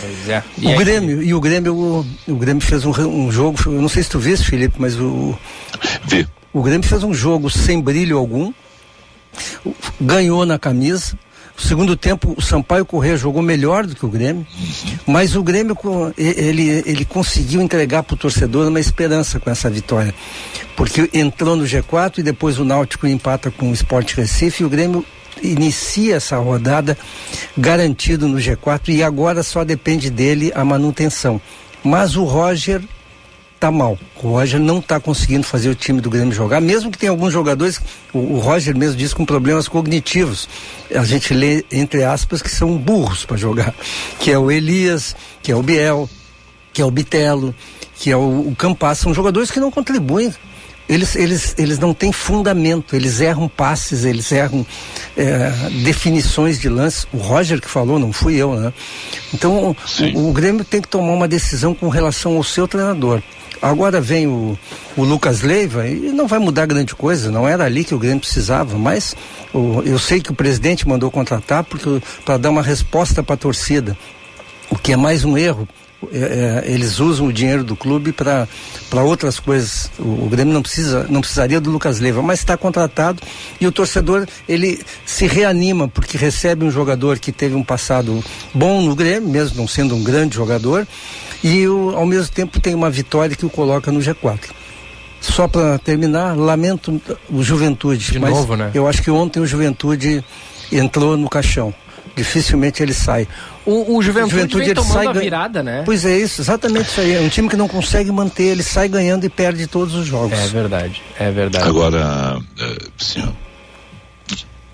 [0.00, 0.42] Pois é.
[0.58, 3.88] E o Grêmio, e o Grêmio, o, o Grêmio fez um, um jogo, eu não
[3.88, 5.36] sei se tu viste, Felipe, mas o.
[6.04, 6.28] Vi.
[6.52, 8.52] O Grêmio fez um jogo sem brilho algum,
[10.00, 11.18] ganhou na camisa.
[11.56, 14.46] No segundo tempo, o Sampaio Corrêa jogou melhor do que o Grêmio,
[15.06, 15.76] mas o Grêmio
[16.16, 20.14] ele, ele conseguiu entregar para o torcedor uma esperança com essa vitória,
[20.76, 24.70] porque entrou no G4 e depois o Náutico empata com o Sport Recife e o
[24.70, 25.04] Grêmio
[25.42, 26.96] inicia essa rodada
[27.56, 31.40] garantido no G4 e agora só depende dele a manutenção.
[31.82, 32.82] Mas o Roger
[33.58, 33.98] tá mal.
[34.22, 37.32] O Roger não está conseguindo fazer o time do Grêmio jogar, mesmo que tenha alguns
[37.32, 37.80] jogadores,
[38.12, 40.48] o, o, Roger mesmo diz com problemas cognitivos.
[40.94, 43.74] A gente lê entre aspas que são burros para jogar,
[44.20, 46.08] que é o Elias, que é o Biel,
[46.72, 47.54] que é o Bitelo,
[47.96, 50.32] que é o, o Campas, são jogadores que não contribuem
[50.88, 54.64] eles, eles, eles não têm fundamento, eles erram passes, eles erram
[55.16, 55.50] é,
[55.82, 57.06] definições de lance.
[57.12, 58.72] O Roger que falou, não fui eu, né?
[59.34, 59.76] Então
[60.14, 63.20] o, o, Grêmio tem que tomar uma decisão com relação ao seu treinador.
[63.60, 64.58] Agora vem o,
[64.96, 68.20] o Lucas Leiva e não vai mudar grande coisa, não era ali que o Grêmio
[68.20, 69.16] precisava, mas
[69.52, 71.64] o, eu sei que o presidente mandou contratar
[72.24, 73.96] para dar uma resposta para a torcida,
[74.70, 75.66] o que é mais um erro,
[76.12, 78.46] é, é, eles usam o dinheiro do clube para
[79.02, 79.90] outras coisas.
[79.98, 83.22] O, o, Grêmio não precisa, não precisaria do Lucas Leiva, mas está contratado
[83.60, 88.82] e o torcedor ele se reanima porque recebe um jogador que teve um passado bom
[88.82, 90.86] no Grêmio, mesmo não sendo um grande jogador,
[91.42, 94.50] e o, ao mesmo tempo tem uma vitória que o coloca no G4.
[95.18, 98.70] Só para terminar, lamento o Juventude, De mas novo, né?
[98.74, 100.22] eu acho que ontem o Juventude
[100.70, 101.74] entrou no caixão
[102.16, 103.28] dificilmente ele sai.
[103.64, 105.82] O, o Juventude, Juventude vem ele sai a virada, né?
[105.84, 107.14] Pois é isso, exatamente isso aí.
[107.14, 110.38] É um time que não consegue manter, ele sai ganhando e perde todos os jogos.
[110.38, 111.68] É verdade, é verdade.
[111.68, 112.40] Agora,
[112.98, 113.22] assim,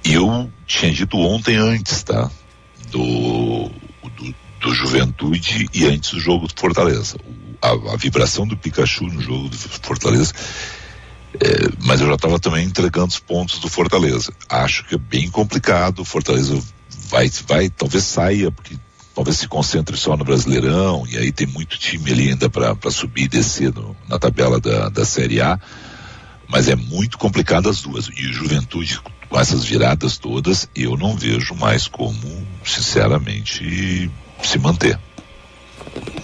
[0.05, 2.31] eu tinha dito ontem antes, tá?
[2.91, 3.71] Do,
[4.17, 7.17] do, do Juventude e antes do jogo do Fortaleza.
[7.61, 10.33] A, a vibração do Pikachu no jogo do Fortaleza
[11.41, 14.33] é, mas eu já estava também entregando os pontos do Fortaleza.
[14.49, 16.01] Acho que é bem complicado.
[16.01, 16.59] O Fortaleza
[17.13, 18.75] vai, vai, talvez saia, porque
[19.15, 23.25] talvez se concentre só no Brasileirão, e aí tem muito time ali ainda para subir
[23.25, 25.61] e descer no, na tabela da, da Série A.
[26.49, 28.09] Mas é muito complicado as duas.
[28.17, 28.99] E o Juventude,
[29.29, 34.11] com essas viradas todas, eu não vejo mais como, sinceramente,
[34.43, 34.99] se manter.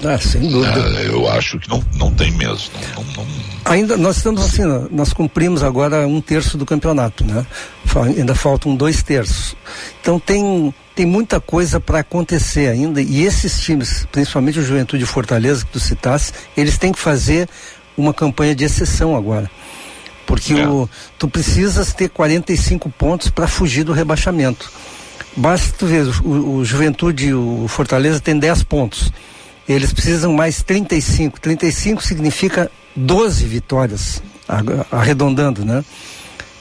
[0.04, 0.74] Ah, sem dúvida.
[0.74, 2.70] Ah, eu acho que não, não tem mesmo.
[2.94, 3.26] Não, não,
[3.64, 7.44] Ainda nós estamos assim, nós cumprimos agora um terço do campeonato, né?
[8.16, 9.56] Ainda faltam dois terços.
[10.00, 15.64] Então tem tem muita coisa para acontecer ainda e esses times, principalmente o Juventude Fortaleza
[15.64, 17.48] que tu citasse, eles têm que fazer
[17.96, 19.50] uma campanha de exceção agora.
[20.26, 20.66] Porque é.
[20.66, 24.70] o, tu precisas ter 45 pontos para fugir do rebaixamento.
[25.36, 29.12] Basta tu ver, o, o Juventude o Fortaleza tem 10 pontos
[29.68, 31.40] eles precisam mais 35.
[31.40, 34.22] 35 significa 12 vitórias,
[34.90, 35.84] arredondando, né?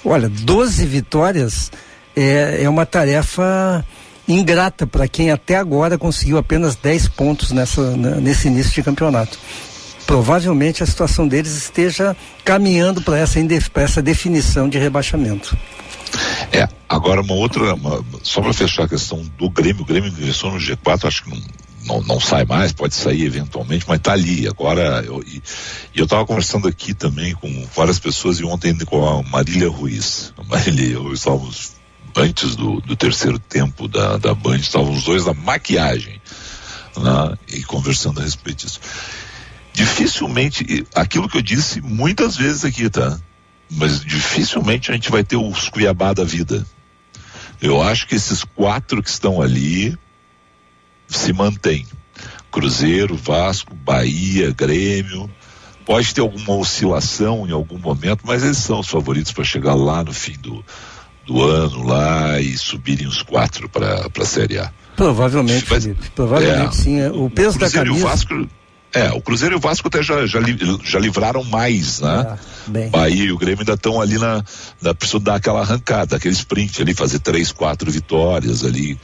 [0.03, 1.71] Olha, 12 vitórias
[2.15, 3.85] é, é uma tarefa
[4.27, 9.39] ingrata para quem até agora conseguiu apenas 10 pontos nessa, nesse início de campeonato.
[10.05, 13.39] Provavelmente a situação deles esteja caminhando para essa,
[13.75, 15.57] essa definição de rebaixamento.
[16.51, 20.51] É, agora uma outra, uma, só para fechar a questão do Grêmio, o Grêmio ingressou
[20.51, 21.41] no G4, acho que não,
[21.87, 24.47] não, não sai mais, pode sair eventualmente, mas está ali.
[24.47, 25.41] Agora, eu, e,
[25.95, 30.33] eu estava conversando aqui também com várias pessoas e ontem com a Marília Ruiz.
[30.37, 31.71] A Marília eu estávamos,
[32.15, 36.21] antes do, do terceiro tempo da, da Band, estávamos os dois na maquiagem
[36.97, 38.79] né, e conversando a respeito disso.
[39.73, 43.17] Dificilmente, aquilo que eu disse muitas vezes aqui, tá?
[43.69, 46.65] Mas dificilmente a gente vai ter os Cuiabá da vida.
[47.61, 49.97] Eu acho que esses quatro que estão ali,
[51.07, 51.85] se mantém.
[52.51, 55.29] Cruzeiro, Vasco, Bahia, Grêmio.
[55.85, 60.03] Pode ter alguma oscilação em algum momento, mas eles são os favoritos para chegar lá
[60.03, 60.63] no fim do,
[61.25, 64.71] do ano lá e subirem os quatro para a Série A.
[64.95, 66.99] Provavelmente, mas, Felipe, provavelmente é, sim.
[66.99, 67.95] É, o peso o da camisa.
[67.95, 68.47] E o Vasco,
[68.93, 70.39] é, o Cruzeiro e o Vasco até já, já,
[70.83, 72.25] já livraram mais, né?
[72.27, 74.43] Ah, Bahia e o Grêmio ainda estão ali na,
[74.81, 74.93] na.
[74.93, 78.97] Precisam dar aquela arrancada, aquele sprint ali, fazer três, quatro vitórias ali.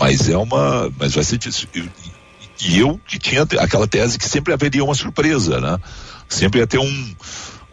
[0.00, 0.90] Mas é uma.
[0.98, 1.68] Mas vai ser difícil.
[2.62, 5.78] E eu que tinha aquela tese que sempre haveria uma surpresa, né?
[6.28, 7.14] Sempre ia ter um,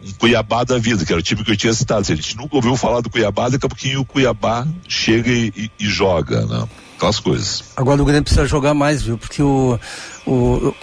[0.04, 2.04] um Cuiabá da vida, que era o time que eu tinha citado.
[2.04, 5.52] Se a gente nunca ouviu falar do Cuiabá, daqui a pouquinho o Cuiabá chega e,
[5.56, 6.68] e, e joga, né?
[6.96, 7.64] Aquelas coisas.
[7.76, 9.16] Agora o Grêmio precisa jogar mais, viu?
[9.16, 9.78] Porque o,
[10.26, 10.74] o,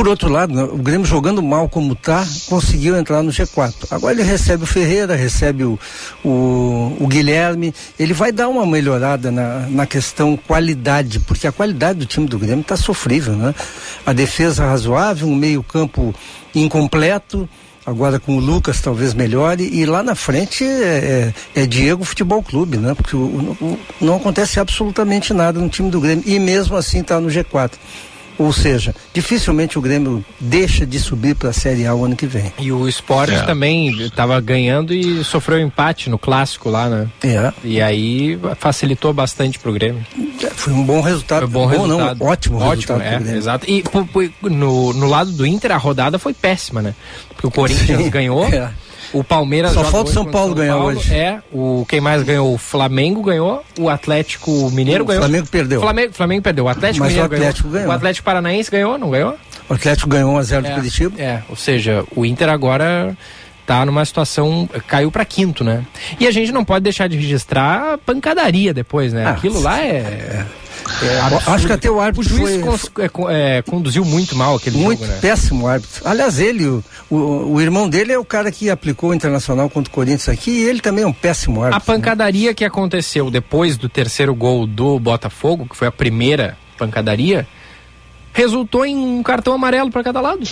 [0.00, 3.74] por outro lado, né, o Grêmio jogando mal como está, conseguiu entrar no G4.
[3.90, 5.78] Agora ele recebe o Ferreira, recebe o,
[6.24, 11.98] o, o Guilherme, ele vai dar uma melhorada na, na questão qualidade, porque a qualidade
[11.98, 13.54] do time do Grêmio está sofrível, né?
[14.06, 16.14] A defesa razoável, um meio campo
[16.54, 17.46] incompleto,
[17.84, 22.42] agora com o Lucas talvez melhore e lá na frente é, é, é Diego Futebol
[22.42, 22.94] Clube, né?
[22.94, 27.20] Porque o, o, não acontece absolutamente nada no time do Grêmio e mesmo assim está
[27.20, 27.72] no G4
[28.40, 32.26] Ou seja, dificilmente o Grêmio deixa de subir para a Série A o ano que
[32.26, 32.50] vem.
[32.58, 33.42] E o esporte é.
[33.42, 37.06] também estava ganhando e sofreu empate no clássico lá, né?
[37.22, 37.52] É.
[37.62, 40.02] E aí facilitou bastante para o Grêmio.
[40.52, 41.40] Foi um bom resultado.
[41.40, 42.18] Foi bom, bom resultado.
[42.18, 43.28] Não, ótimo, ótimo resultado.
[43.28, 43.66] É, exato.
[43.70, 43.84] E
[44.42, 46.94] no, no lado do Inter, a rodada foi péssima, né?
[47.28, 48.48] Porque o Corinthians Sim, ganhou.
[48.50, 48.70] É.
[49.12, 51.14] O Palmeiras Só falta o São Paulo ganhar Paulo, hoje.
[51.14, 52.54] É, o quem mais ganhou?
[52.54, 55.22] O Flamengo ganhou, o Atlético Mineiro o ganhou.
[55.22, 55.80] O Flamengo perdeu.
[55.80, 56.64] Flamengo, Flamengo perdeu.
[56.64, 57.80] O Atlético Mas Mineiro o Atlético ganhou.
[57.80, 57.92] ganhou.
[57.92, 59.36] O Atlético Paranaense ganhou, não ganhou?
[59.68, 61.22] O Atlético ganhou 1 a 0 é, do Curitiba.
[61.22, 63.16] É, ou seja, o Inter agora
[63.70, 65.84] tá numa situação caiu para quinto, né?
[66.18, 69.24] E a gente não pode deixar de registrar a pancadaria depois, né?
[69.24, 70.46] Ah, Aquilo lá é, é
[71.46, 75.00] acho que até o árbitro o juiz foi, é, é, conduziu muito mal aquele muito
[75.00, 75.18] jogo, né?
[75.20, 76.02] péssimo árbitro.
[76.04, 79.88] Aliás, ele, o, o, o, irmão dele é o cara que aplicou o Internacional contra
[79.88, 81.76] o Corinthians aqui e ele também é um péssimo árbitro.
[81.76, 82.54] A pancadaria né?
[82.54, 87.46] que aconteceu depois do terceiro gol do Botafogo, que foi a primeira pancadaria,
[88.32, 90.42] resultou em um cartão amarelo para cada lado.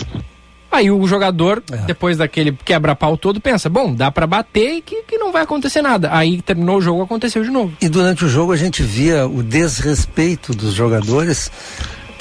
[0.70, 1.76] Aí o jogador, é.
[1.78, 5.82] depois daquele quebra-pau todo, pensa: bom, dá para bater e que, que não vai acontecer
[5.82, 6.10] nada.
[6.12, 7.72] Aí terminou o jogo, aconteceu de novo.
[7.80, 11.50] E durante o jogo a gente via o desrespeito dos jogadores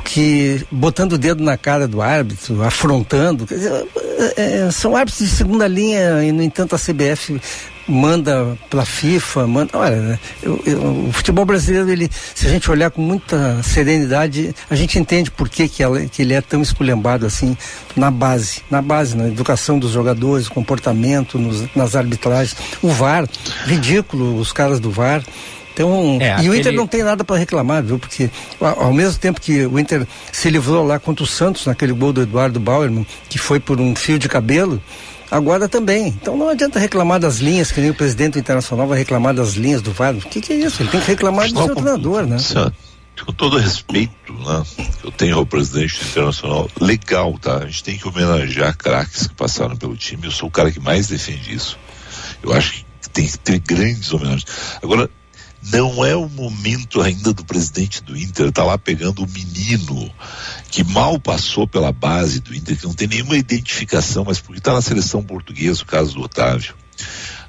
[0.08, 3.46] que botando o dedo na cara do árbitro, afrontando.
[3.46, 3.86] Dizer,
[4.38, 7.40] é, é, são árbitros de segunda linha e, no entanto, a CBF
[7.86, 9.78] manda para a FIFA, manda.
[9.78, 14.56] Olha, né, eu, eu, o futebol brasileiro, ele, se a gente olhar com muita serenidade,
[14.70, 17.58] a gente entende por que, que, ela, que ele é tão esculhambado assim
[17.96, 22.56] na base, na base, na educação dos jogadores, comportamento, nos, nas arbitragens.
[22.82, 23.28] O VAR,
[23.66, 25.22] ridículo os caras do VAR.
[25.78, 26.50] Então, é, e aquele...
[26.50, 28.00] o Inter não tem nada para reclamar, viu?
[28.00, 31.94] Porque ao, ao, mesmo tempo que o Inter se livrou lá contra o Santos naquele
[31.94, 34.82] gol do Eduardo Bauerman, que foi por um fio de cabelo,
[35.30, 36.08] agora também.
[36.08, 39.80] Então não adianta reclamar das linhas, que nem o presidente internacional vai reclamar das linhas
[39.80, 40.16] do VAR.
[40.16, 40.82] O que, que é isso?
[40.82, 42.38] Ele tem que reclamar do seu treinador, né?
[43.24, 44.64] Com todo respeito né,
[45.00, 47.58] que eu tenho ao presidente internacional, legal, tá?
[47.58, 50.26] A gente tem que homenagear craques que passaram pelo time.
[50.26, 51.78] Eu sou o cara que mais defende isso.
[52.44, 54.46] Eu acho que tem que ter grandes homenagens.
[54.84, 55.10] Agora,
[55.72, 60.12] não é o momento ainda do presidente do Inter estar tá lá pegando o menino
[60.70, 64.74] que mal passou pela base do Inter, que não tem nenhuma identificação, mas porque está
[64.74, 66.76] na seleção portuguesa, o caso do Otávio.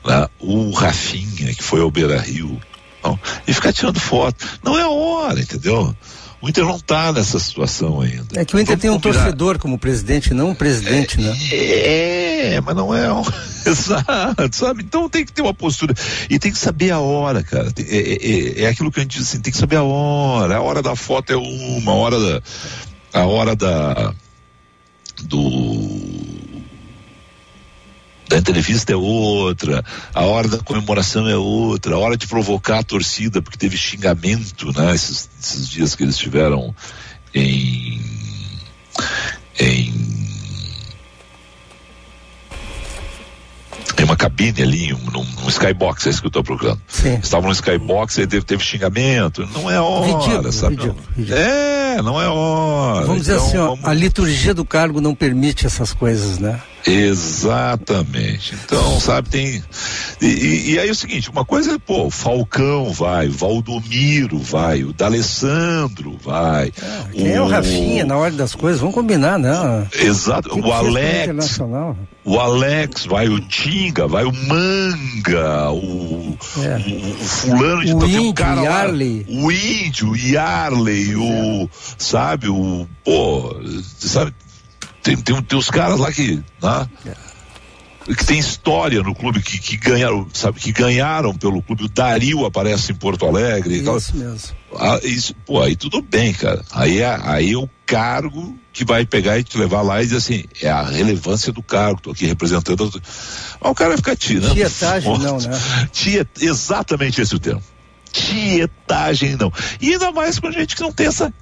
[0.04, 0.28] Né?
[0.38, 2.60] O Rafinha, que foi ao Beira Rio,
[3.02, 4.44] não, e ficar tirando foto.
[4.62, 5.94] Não é a hora, entendeu?
[6.40, 8.40] O Inter não está nessa situação ainda.
[8.40, 9.14] É que o Inter Vamos tem um combinar.
[9.14, 12.54] torcedor como presidente, não um presidente, é, né?
[12.54, 13.12] É, mas não é.
[13.12, 13.22] Um...
[13.70, 14.82] Exato, sabe?
[14.82, 15.94] Então tem que ter uma postura.
[16.28, 17.72] E tem que saber a hora, cara.
[17.78, 20.56] É, é, é, é, aquilo que a gente diz assim: tem que saber a hora.
[20.56, 22.42] A hora da foto é uma, a hora da.
[23.12, 24.14] A hora da.
[25.24, 26.18] Do
[28.28, 32.82] da entrevista é outra, a hora da comemoração é outra, a hora de provocar a
[32.82, 34.94] torcida, porque teve xingamento, né?
[34.94, 36.74] Esses, esses dias que eles tiveram
[37.34, 38.02] em,
[39.58, 40.17] em
[44.08, 44.98] uma cabine ali, um,
[45.44, 46.80] um, skybox, é isso que eu estou procurando.
[46.88, 47.18] Sim.
[47.22, 49.46] Estavam no skybox, aí teve, teve xingamento.
[49.52, 50.76] Não é hora, ridículo, sabe?
[50.76, 51.38] Ridículo, ridículo.
[51.38, 53.06] É, não é hora.
[53.06, 53.84] Vamos dizer então, assim, ó, vamos...
[53.84, 56.58] a liturgia do cargo não permite essas coisas, né?
[56.88, 58.54] Exatamente.
[58.64, 59.62] Então, sabe, tem.
[60.20, 63.32] E, e, e, aí é o seguinte, uma coisa é, pô, o Falcão vai, o
[63.32, 66.72] Valdomiro vai, o D'Alessandro vai.
[66.80, 67.34] É, quem o...
[67.34, 68.80] é o Rafinha na hora das coisas?
[68.80, 69.86] Vamos combinar, né?
[69.92, 70.58] Exato.
[70.58, 71.60] O Alex.
[72.24, 76.76] O Alex vai, o Tinga, vai o Manga, o, é.
[76.76, 79.26] o, o fulano de o então, índio, cara Yarley.
[79.26, 81.70] Lá, o índio, o Yarley, o.
[81.96, 82.86] Sabe, o.
[83.02, 83.56] Pô,
[83.98, 84.34] sabe?
[85.02, 86.42] Tem, tem, tem os caras lá que.
[86.62, 86.88] Né?
[88.14, 91.84] que tem história no clube, que, que ganharam, sabe, que ganharam pelo clube.
[91.84, 93.76] O Dario aparece em Porto Alegre.
[93.78, 94.56] Isso mesmo.
[94.76, 96.62] Ah, isso, pô, aí tudo bem, cara.
[96.72, 100.18] Aí é, aí é o cargo que vai pegar e te levar lá e dizer
[100.18, 102.90] assim, é a relevância do cargo, tô aqui representando.
[103.60, 104.54] Mas o cara vai ficar tirando.
[104.54, 105.50] Tietagem não, né?
[106.40, 107.62] Exatamente esse é o termo
[108.18, 109.52] tietagem não.
[109.80, 111.32] E ainda mais com gente que não tem essa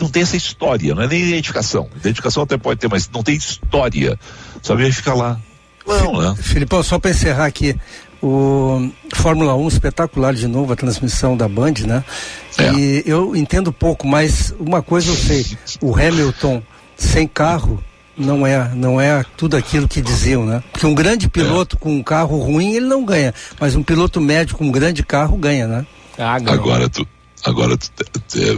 [0.00, 1.88] não tem essa história, não é nem identificação.
[1.96, 4.18] Identificação até pode ter, mas não tem história.
[4.62, 5.38] Só vem ficar lá.
[5.86, 6.34] Não, né?
[6.40, 7.74] Filipão, só para encerrar aqui,
[8.22, 12.04] o Fórmula 1 espetacular de novo, a transmissão da Band, né?
[12.58, 12.72] É.
[12.74, 15.46] E eu entendo pouco, mas uma coisa eu sei,
[15.80, 16.62] o Hamilton
[16.96, 17.82] sem carro
[18.16, 20.62] não é, não é tudo aquilo que diziam, né?
[20.72, 21.78] Porque um grande piloto é.
[21.78, 25.36] com um carro ruim, ele não ganha, mas um piloto médio com um grande carro
[25.36, 25.86] ganha, né?
[26.18, 27.06] Ah, agora tu,
[27.44, 27.90] agora tu,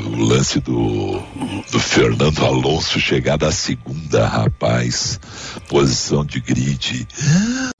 [0.06, 1.22] o lance do,
[1.70, 5.20] do Fernando Alonso chegar da segunda, rapaz,
[5.68, 7.06] posição de grid.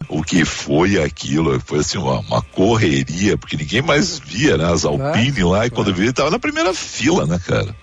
[0.08, 1.58] O que foi aquilo?
[1.64, 4.70] Foi assim uma, uma correria, porque ninguém mais via, né?
[4.70, 7.74] As Alpine lá, e quando eu vi, ele tava na primeira fila, né, cara?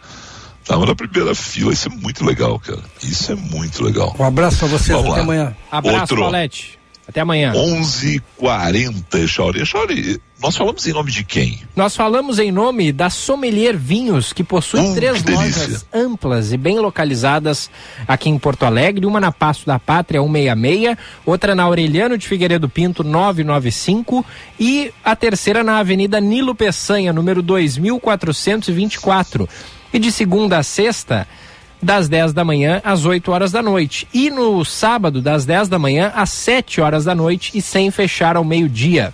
[0.63, 2.81] Tava na primeira fila, isso é muito legal, cara.
[3.01, 4.13] Isso é muito legal.
[4.19, 5.23] Um abraço pra vocês, Vamos até lá.
[5.23, 5.55] amanhã.
[5.71, 6.17] Abraço, Outro.
[6.17, 6.76] Paulette.
[7.07, 7.53] Até amanhã.
[7.53, 9.65] 11:40, Chauri.
[9.65, 11.61] Chauri, nós falamos em nome de quem?
[11.73, 16.57] Nós falamos em nome da Sommelier Vinhos, que possui Hum, três que lojas amplas e
[16.57, 17.69] bem localizadas
[18.07, 22.67] aqui em Porto Alegre, uma na Passo da Pátria 166, outra na Aureliano de Figueiredo
[22.67, 24.25] Pinto 995
[24.59, 29.47] e a terceira na Avenida Nilo Peçanha, número 2424.
[29.93, 31.25] E de segunda a sexta,
[31.81, 34.07] das 10 da manhã às 8 horas da noite.
[34.13, 38.35] E no sábado, das 10 da manhã às 7 horas da noite e sem fechar
[38.35, 39.13] ao meio-dia.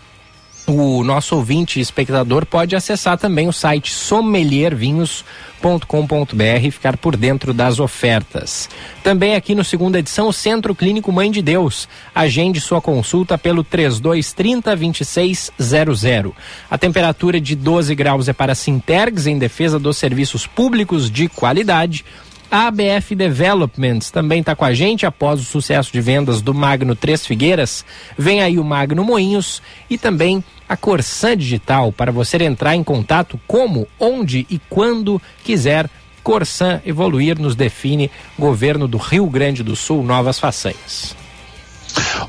[0.65, 7.81] O nosso ouvinte espectador pode acessar também o site sommeliervinhos.com.br e ficar por dentro das
[7.81, 8.69] ofertas.
[9.03, 11.89] Também aqui no segunda edição, o Centro Clínico Mãe de Deus.
[12.15, 16.31] Agende sua consulta pelo 3230 2600.
[16.71, 22.05] A temperatura de 12 graus é para Sintergs em defesa dos serviços públicos de qualidade.
[22.53, 26.95] A ABF Developments também está com a gente após o sucesso de vendas do Magno
[26.95, 27.83] Três Figueiras.
[28.15, 33.39] Vem aí o Magno Moinhos e também a Corsan Digital para você entrar em contato
[33.47, 35.89] como, onde e quando quiser.
[36.21, 38.11] Corsan evoluir nos define.
[38.37, 41.15] Governo do Rio Grande do Sul, novas façanhas.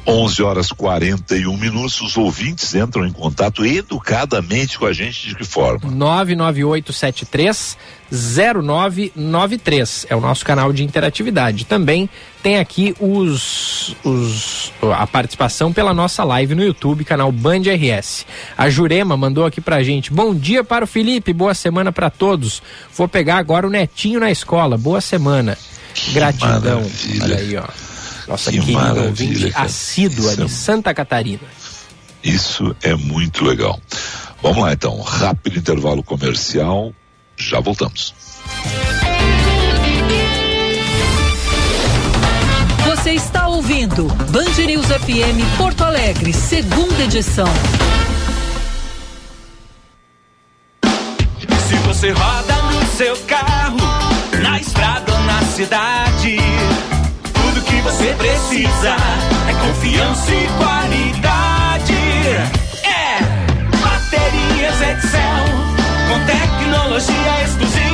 [0.07, 2.01] 11 horas 41 minutos.
[2.01, 5.91] Os ouvintes entram em contato educadamente com a gente de que forma?
[5.91, 7.77] 99873
[8.15, 11.65] 0993 é o nosso canal de interatividade.
[11.65, 12.09] Também
[12.43, 18.25] tem aqui os, os a participação pela nossa live no YouTube, canal Band RS.
[18.57, 22.63] A Jurema mandou aqui pra gente: "Bom dia para o Felipe, boa semana para todos.
[22.97, 24.79] Vou pegar agora o netinho na escola.
[24.79, 25.59] Boa semana."
[26.13, 26.81] Gratidão.
[26.81, 27.25] maravilha.
[27.25, 27.65] Olha aí, ó.
[28.29, 29.67] Nossa Que querida ouvinte cara.
[29.67, 31.43] assídua Isso é de Santa Catarina.
[32.23, 33.79] Isso é muito legal.
[34.43, 36.93] Vamos lá então, rápido intervalo comercial.
[37.37, 38.15] Já voltamos.
[42.85, 47.49] Você está ouvindo Band News FM Porto Alegre, segunda edição.
[51.69, 53.77] Se você roda no seu carro,
[54.43, 56.37] na estrada ou na cidade,
[57.33, 58.97] tudo que você precisa
[59.49, 61.95] é confiança e qualidade.
[62.85, 63.19] É
[63.83, 65.64] Baterias Excel,
[66.09, 67.85] com tecnologia exclusiva.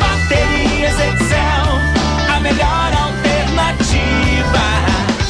[0.00, 1.66] Baterias Excel,
[2.34, 4.64] a melhor alternativa.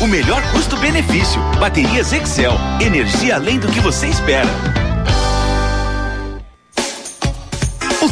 [0.01, 1.41] O melhor custo-benefício.
[1.59, 2.55] Baterias Excel.
[2.81, 4.49] Energia além do que você espera.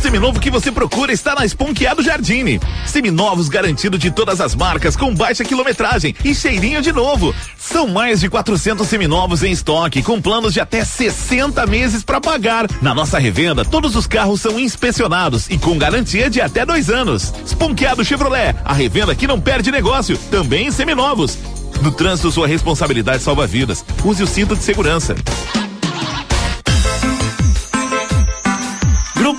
[0.01, 2.61] Seminovo que você procura está na Esponqueado Jardine.
[2.86, 7.34] Seminovos garantido de todas as marcas com baixa quilometragem e cheirinho de novo.
[7.59, 12.66] São mais de 400 seminovos em estoque com planos de até 60 meses para pagar.
[12.80, 17.32] Na nossa revenda, todos os carros são inspecionados e com garantia de até dois anos.
[17.44, 21.38] Esponqueado Chevrolet, a revenda que não perde negócio, também em seminovos.
[21.82, 23.84] No trânsito, sua responsabilidade salva vidas.
[24.05, 25.14] Use o cinto de segurança.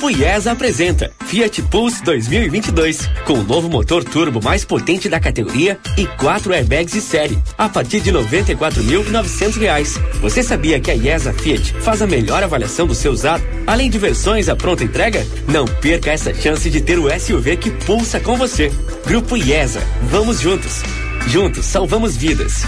[0.01, 5.77] Grupo IESA apresenta Fiat Pulse 2022, com o novo motor turbo mais potente da categoria
[5.95, 9.99] e quatro airbags de série, a partir de 94.900 reais.
[10.19, 13.99] Você sabia que a IESA Fiat faz a melhor avaliação do seu usado, além de
[13.99, 15.23] versões à pronta entrega?
[15.47, 18.71] Não perca essa chance de ter o SUV que pulsa com você.
[19.05, 20.81] Grupo IESA, vamos juntos.
[21.27, 22.63] Juntos salvamos vidas.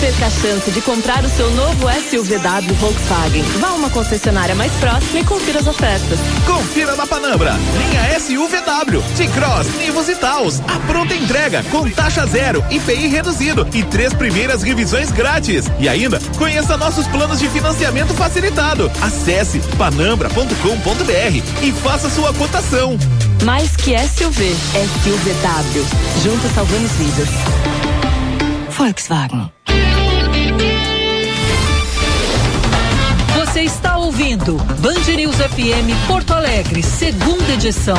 [0.00, 3.42] Perca a chance de comprar o seu novo SUVW Volkswagen.
[3.58, 6.18] Vá a uma concessionária mais próxima e confira as ofertas.
[6.46, 7.56] Confira na Panambra.
[7.76, 10.60] Linha SUVW, T-Cross, Nivus e Taos.
[10.60, 15.66] A pronta entrega com taxa zero, IPI reduzido e três primeiras revisões grátis.
[15.80, 18.90] E ainda, conheça nossos planos de financiamento facilitado.
[19.02, 22.96] Acesse panambra.com.br e faça sua cotação.
[23.44, 24.54] Mais que SUV,
[25.02, 25.86] SUVW.
[26.22, 27.28] Juntos salvamos vidas.
[28.70, 29.57] Volkswagen.
[33.58, 37.96] Você está ouvindo Band News FM Porto Alegre, segunda edição.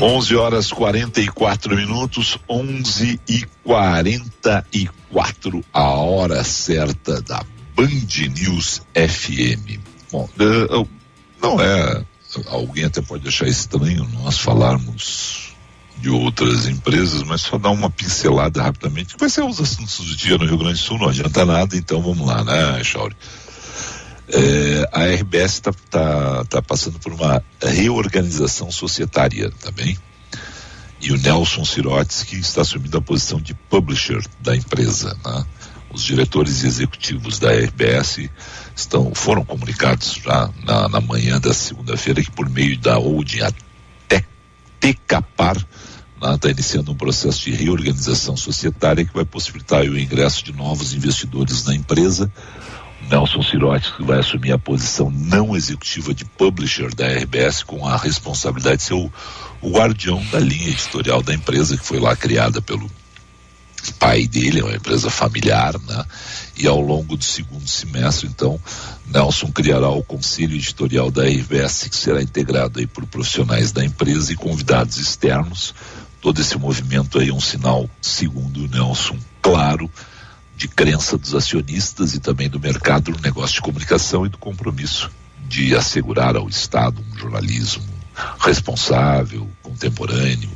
[0.00, 7.44] Onze horas 44 minutos, 11 e 44, a hora certa da
[7.76, 7.88] Band
[8.40, 9.80] News FM.
[10.10, 10.26] Bom,
[11.42, 12.02] não é.
[12.46, 15.47] Alguém até pode achar estranho nós falarmos
[16.00, 20.38] de outras empresas, mas só dar uma pincelada rapidamente, vai ser os assuntos do dia
[20.38, 23.16] no Rio Grande do Sul, não adianta nada, então vamos lá, né, Chauri?
[24.30, 29.72] É, a RBS está tá, tá passando por uma reorganização societária, tá
[31.00, 35.16] e o Nelson Sirotes, que está assumindo a posição de publisher da empresa.
[35.24, 35.46] Né?
[35.90, 38.28] Os diretores executivos da RBS
[38.74, 44.24] estão, foram comunicados já na, na manhã da segunda-feira que por meio da holding até
[44.80, 45.56] Tecapar
[46.34, 51.64] está iniciando um processo de reorganização societária que vai possibilitar o ingresso de novos investidores
[51.64, 52.30] na empresa.
[53.08, 57.96] Nelson Sirotes que vai assumir a posição não executiva de publisher da RBS com a
[57.96, 59.10] responsabilidade de ser o,
[59.62, 62.90] o guardião da linha editorial da empresa que foi lá criada pelo
[63.92, 66.04] pai dele, é uma empresa familiar, né?
[66.56, 68.60] E ao longo do segundo semestre, então,
[69.06, 74.32] Nelson criará o conselho editorial da RBS, que será integrado aí por profissionais da empresa
[74.32, 75.74] e convidados externos.
[76.20, 79.90] Todo esse movimento aí é um sinal, segundo o Nelson, claro,
[80.56, 85.10] de crença dos acionistas e também do mercado no negócio de comunicação e do compromisso
[85.46, 87.84] de assegurar ao Estado um jornalismo
[88.40, 90.50] responsável, contemporâneo,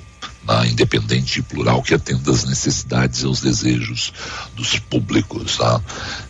[0.69, 4.13] independente e plural que atenda às necessidades e aos desejos
[4.55, 5.57] dos públicos.
[5.57, 5.81] Tá?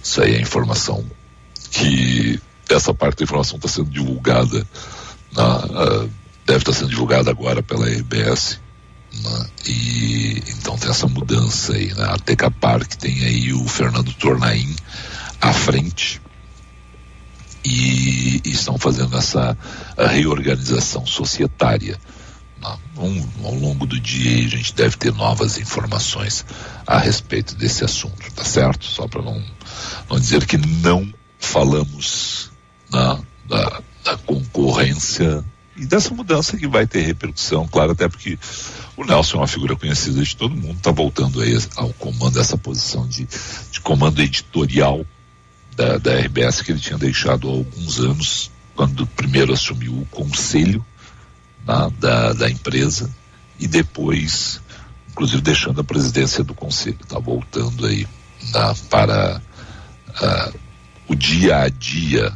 [0.03, 1.05] Isso aí é informação
[1.70, 4.66] que essa parte da informação está sendo divulgada,
[5.33, 6.11] na, uh,
[6.45, 8.61] deve estar tá sendo divulgada agora pela RBS.
[9.23, 9.47] Né?
[9.66, 12.05] E então tem essa mudança aí, né?
[12.05, 14.75] A Tecapar que tem aí o Fernando Tornaim
[15.41, 16.20] à frente
[17.64, 19.57] e, e estão fazendo essa
[19.97, 21.99] reorganização societária
[22.99, 26.45] um, ao longo do dia a gente deve ter novas informações
[26.87, 28.85] a respeito desse assunto, tá certo?
[28.85, 29.43] Só para não,
[30.09, 32.51] não dizer que não falamos
[32.91, 35.45] na, da, da concorrência
[35.77, 38.39] e dessa mudança que vai ter repercussão, claro, até porque
[39.03, 42.57] o Nelson é uma figura conhecida de todo mundo, está voltando aí ao comando, essa
[42.57, 43.26] posição de,
[43.70, 45.05] de comando editorial
[45.76, 50.84] da, da RBS que ele tinha deixado há alguns anos, quando primeiro assumiu o conselho
[51.66, 53.11] né, da, da empresa
[53.59, 54.61] e depois,
[55.11, 58.07] inclusive deixando a presidência do conselho, está voltando aí
[58.53, 59.42] né, para
[60.09, 60.59] uh,
[61.09, 62.32] o dia a dia,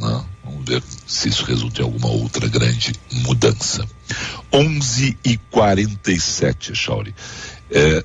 [0.00, 0.24] né?
[0.44, 3.86] Vamos ver se isso resulta em alguma outra grande mudança.
[4.52, 7.14] 11 e 47 Shauri.
[7.70, 8.04] É,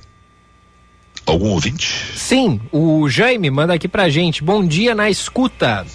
[1.26, 1.86] algum ouvinte?
[2.16, 4.42] Sim, o Jaime manda aqui pra gente.
[4.42, 5.86] Bom dia na escuta.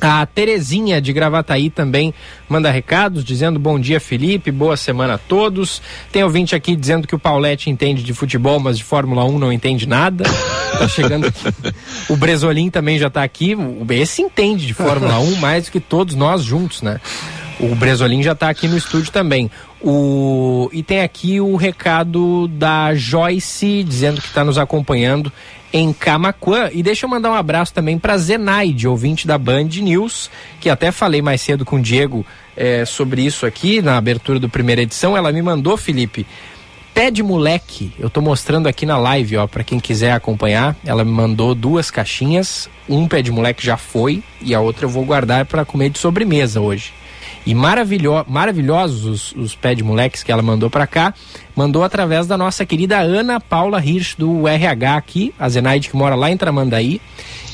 [0.00, 2.14] A Terezinha de Gravataí também
[2.48, 5.82] manda recados dizendo bom dia Felipe, boa semana a todos.
[6.10, 9.52] Tem ouvinte aqui dizendo que o Paulette entende de futebol, mas de Fórmula 1 não
[9.52, 10.24] entende nada.
[10.78, 11.44] Tá chegando aqui.
[12.08, 13.54] O Bresolim também já tá aqui.
[13.90, 16.98] Esse entende de Fórmula 1 mais do que todos nós juntos, né?
[17.60, 19.50] O Bresolim já está aqui no estúdio também.
[19.82, 20.70] O...
[20.72, 25.30] E tem aqui o recado da Joyce dizendo que está nos acompanhando
[25.72, 26.70] em Camacuã.
[26.72, 30.90] E deixa eu mandar um abraço também para Zenaide, ouvinte da Band News, que até
[30.90, 32.24] falei mais cedo com o Diego
[32.56, 35.16] é, sobre isso aqui na abertura do primeira edição.
[35.16, 36.26] Ela me mandou, Felipe,
[36.92, 37.92] pé de moleque.
[37.98, 40.76] Eu estou mostrando aqui na live, ó, para quem quiser acompanhar.
[40.84, 42.68] Ela me mandou duas caixinhas.
[42.88, 45.98] Um pé de moleque já foi e a outra eu vou guardar para comer de
[45.98, 46.92] sobremesa hoje.
[47.46, 51.14] E maravilho, maravilhosos os, os pé de moleques que ela mandou para cá.
[51.56, 56.14] Mandou através da nossa querida Ana Paula Hirsch, do RH aqui, a Zenaide que mora
[56.14, 57.00] lá em Tramandaí.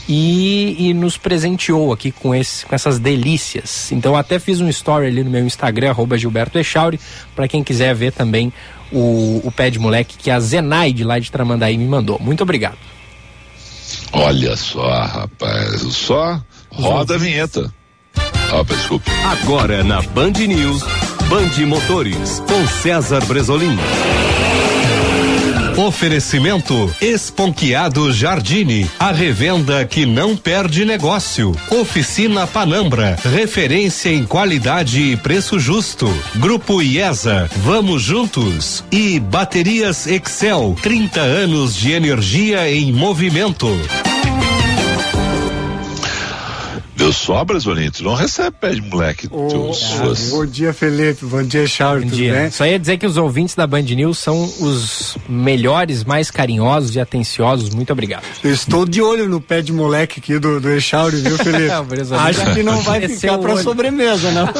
[0.09, 3.91] E, e, nos presenteou aqui com, esse, com essas delícias.
[3.91, 7.01] Então até fiz um story ali no meu Instagram, arroba Gilberto Echauri,
[7.35, 8.53] para quem quiser ver também
[8.93, 12.21] o, o pé de moleque que a Zenaide lá de Tramandaí me mandou.
[12.21, 12.79] Muito obrigado.
[14.13, 17.75] Olha só, rapaz, só roda a vinheta.
[18.53, 19.11] Ah, desculpe.
[19.25, 20.83] Agora na Band News,
[21.29, 23.77] Band Motores, com César Bresolim.
[25.77, 31.55] Oferecimento Esponquiado Jardine, a revenda que não perde negócio.
[31.71, 36.09] Oficina Panambra, referência em qualidade e preço justo.
[36.37, 38.83] Grupo IESA, vamos juntos.
[38.91, 43.69] E Baterias Excel, 30 anos de energia em movimento.
[47.17, 48.03] Sobras, Olinto?
[48.05, 51.25] Não recebe pé de moleque oh, ah, Bom dia, Felipe.
[51.25, 52.05] Bom dia, Charles.
[52.05, 52.33] Bom tudo dia.
[52.33, 52.51] bem?
[52.51, 57.01] Só ia dizer que os ouvintes da Band News são os melhores, mais carinhosos e
[57.01, 57.71] atenciosos.
[57.71, 58.25] Muito obrigado.
[58.45, 61.71] Eu estou de olho no pé de moleque aqui do, do Echauri, viu, Felipe?
[62.17, 64.47] Acho que não vai ficar para sobremesa, não.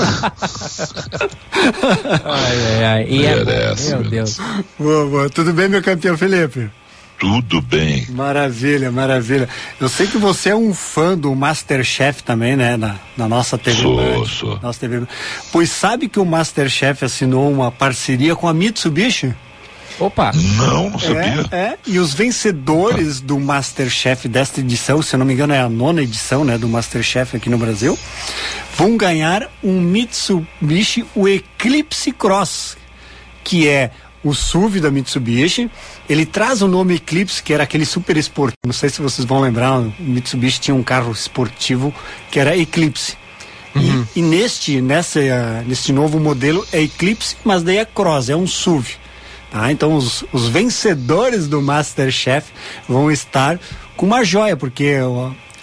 [2.25, 3.07] ai, ai, ai.
[3.09, 4.39] E é, meu Deus.
[4.79, 5.31] Boa, boa.
[5.31, 6.71] Tudo bem, meu campeão Felipe?
[7.19, 8.07] Tudo bem.
[8.11, 9.49] Maravilha, maravilha.
[9.81, 12.77] Eu sei que você é um fã do Masterchef também, né?
[12.77, 13.81] Na, na nossa TV.
[13.81, 14.61] Sou, Band, sou.
[14.61, 15.07] Nossa TV.
[15.51, 19.35] Pois sabe que o Masterchef assinou uma parceria com a Mitsubishi?
[19.99, 20.31] Opa!
[20.35, 21.47] Não, não sabia.
[21.51, 25.61] É, é, e os vencedores do Masterchef desta edição, se eu não me engano é
[25.61, 27.99] a nona edição, né, do Masterchef aqui no Brasil,
[28.77, 32.77] vão ganhar um Mitsubishi, o Eclipse Cross,
[33.43, 33.91] que é
[34.27, 35.71] o SUV da Mitsubishi.
[36.09, 38.57] Ele traz o nome Eclipse, que era aquele super esportivo.
[38.67, 41.95] Não sei se vocês vão lembrar, o Mitsubishi tinha um carro esportivo
[42.31, 43.17] que era Eclipse.
[43.75, 44.07] Uhum.
[44.15, 45.21] E, e neste, nessa,
[45.67, 48.95] neste novo modelo é Eclipse, mas daí é Cross, é um SUV.
[49.51, 49.71] Tá?
[49.71, 52.51] Então os, os vencedores do Masterchef
[52.89, 53.61] vão estar
[53.97, 54.97] com uma joia, porque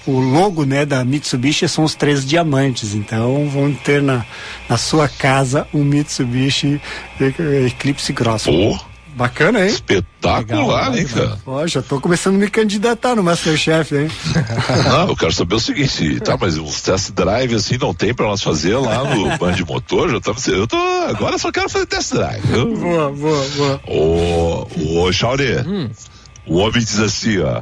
[0.05, 2.93] o, logo né, da Mitsubishi são os três diamantes.
[2.93, 4.25] Então vão ter na,
[4.69, 6.81] na sua casa um Mitsubishi
[7.19, 8.43] Eclipse Cross.
[8.43, 8.93] Pô.
[9.15, 9.67] Bacana, hein?
[9.67, 11.37] Espetacular, hein, cara?
[11.45, 14.09] Ó, já tô começando a me candidatar no Masterchef, hein?
[14.89, 18.25] Não, eu quero saber o seguinte, tá, mas uns test drive assim não tem pra
[18.25, 20.77] nós fazer lá no Band Motor, já estamos, eu tô,
[21.07, 22.41] agora só quero fazer test drive.
[22.41, 23.81] Boa, boa, boa.
[23.87, 24.67] Ô,
[25.03, 25.57] ô, Chauri,
[26.47, 27.61] o homem diz assim, ó,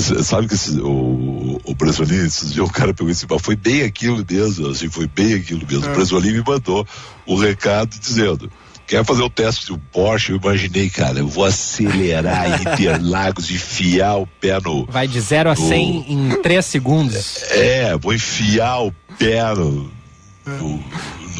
[0.00, 3.82] sabe que esse, o, o Bresolini, esses dias o cara pegou esse, mas foi bem
[3.82, 5.86] aquilo mesmo, assim, foi bem aquilo mesmo.
[5.86, 5.90] É.
[5.90, 6.86] O Bresolini me mandou
[7.26, 8.50] o recado dizendo,
[8.86, 14.26] quer fazer o teste do Porsche, eu imaginei, cara, eu vou acelerar Interlagos, enfiar o
[14.26, 17.42] pé no, Vai de 0 a 100 em 3 segundos.
[17.50, 19.90] é, vou enfiar o pé no,
[20.46, 20.84] no,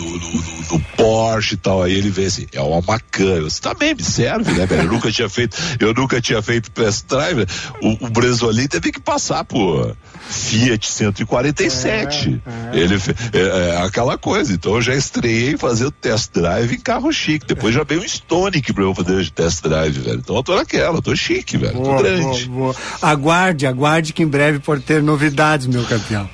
[0.05, 0.43] no- no-
[0.73, 1.83] no Porsche e tal.
[1.83, 3.25] Aí ele vê assim, é uma Macan.
[3.25, 4.83] Eu disse, também me serve, né, velho?
[4.83, 7.47] Eu nunca tinha feito, eu nunca tinha feito test drive.
[7.83, 9.97] O, o Bresolin teve que passar por
[10.29, 12.41] Fiat 147.
[12.73, 14.53] Ele fe- é, é, aquela coisa.
[14.53, 17.47] Então eu já estreiei fazendo test drive em carro chique.
[17.47, 20.19] Depois já veio um Stonic pra eu fazer test drive, velho.
[20.19, 21.73] Então eu tô naquela, tô chique, velho.
[21.75, 22.45] tô Boa, grande.
[22.47, 22.77] boa, boa.
[23.01, 26.29] Aguarde, aguarde que em breve pode ter novidades, meu campeão.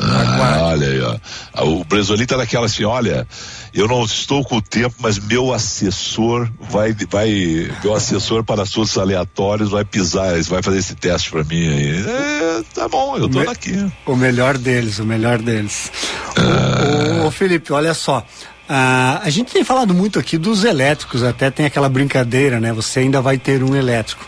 [0.00, 1.16] Ah, olha aí, ó.
[1.52, 3.26] Ah, O Bresolin tá naquela assim, olha,
[3.74, 8.96] eu não estou com o tempo, mas meu assessor vai, vai, meu assessor para assuntos
[8.96, 12.04] aleatórios vai pisar, vai fazer esse teste para mim aí.
[12.06, 13.90] É, tá bom, eu tô Me- aqui.
[14.06, 15.90] O melhor deles, o melhor deles.
[16.36, 17.20] Ah.
[17.20, 18.24] Ô, ô, ô, Felipe, olha só.
[18.68, 22.72] ah, a gente tem falado muito aqui dos elétricos, até tem aquela brincadeira, né?
[22.72, 24.24] Você ainda vai ter um elétrico.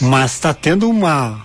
[0.00, 1.43] Mas está tendo uma.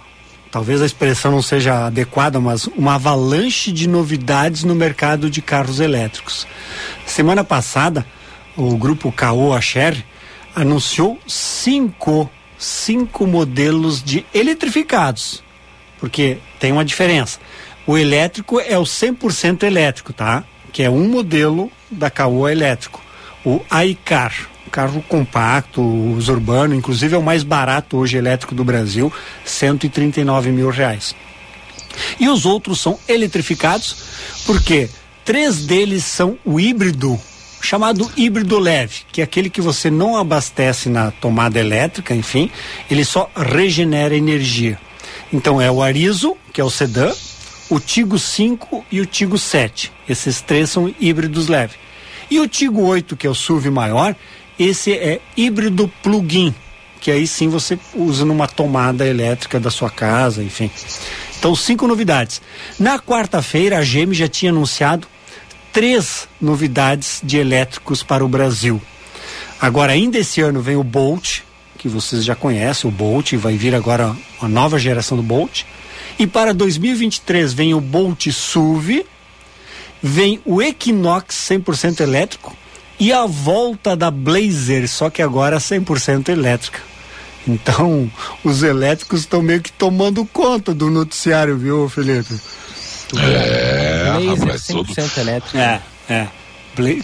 [0.51, 5.79] Talvez a expressão não seja adequada, mas uma avalanche de novidades no mercado de carros
[5.79, 6.47] elétricos.
[7.05, 8.05] Semana passada,
[8.57, 10.03] o grupo Caoa Acher
[10.55, 15.43] anunciou cinco, cinco modelos de eletrificados
[15.99, 17.39] porque tem uma diferença.
[17.85, 20.43] O elétrico é o 100% elétrico, tá?
[20.71, 23.01] Que é um modelo da Caoa elétrico.
[23.45, 24.33] O iCar,
[24.69, 29.11] carro compacto, uso urbano, inclusive é o mais barato hoje elétrico do Brasil,
[29.43, 31.15] 139 mil reais.
[32.19, 33.95] E os outros são eletrificados,
[34.45, 34.89] porque
[35.25, 37.19] três deles são o híbrido,
[37.61, 42.49] chamado híbrido leve, que é aquele que você não abastece na tomada elétrica, enfim,
[42.89, 44.79] ele só regenera energia.
[45.31, 47.11] Então é o Arizo, que é o sedã,
[47.69, 49.91] o Tigo 5 e o Tigo 7.
[50.07, 51.75] Esses três são híbridos leve.
[52.31, 54.15] E o Tigo 8, que é o SUV maior,
[54.59, 56.53] esse é híbrido plug-in,
[56.99, 60.69] que aí sim você usa numa tomada elétrica da sua casa, enfim.
[61.39, 62.41] Então, cinco novidades.
[62.77, 65.07] Na quarta-feira, a GM já tinha anunciado
[65.71, 68.81] três novidades de elétricos para o Brasil.
[69.61, 71.39] Agora, ainda esse ano vem o Bolt,
[71.77, 75.63] que vocês já conhecem, o Bolt, vai vir agora uma nova geração do Bolt.
[76.17, 79.05] E para 2023 vem o Bolt SUV,
[80.03, 82.53] vem o Equinox 100% elétrico
[82.99, 86.79] e a volta da Blazer, só que agora 100% elétrica.
[87.47, 88.11] Então,
[88.43, 92.35] os elétricos estão meio que tomando conta do noticiário, viu, Felipe?
[93.17, 95.57] É, Laser rapaz, todo, 100% elétrico.
[95.57, 96.27] É, é.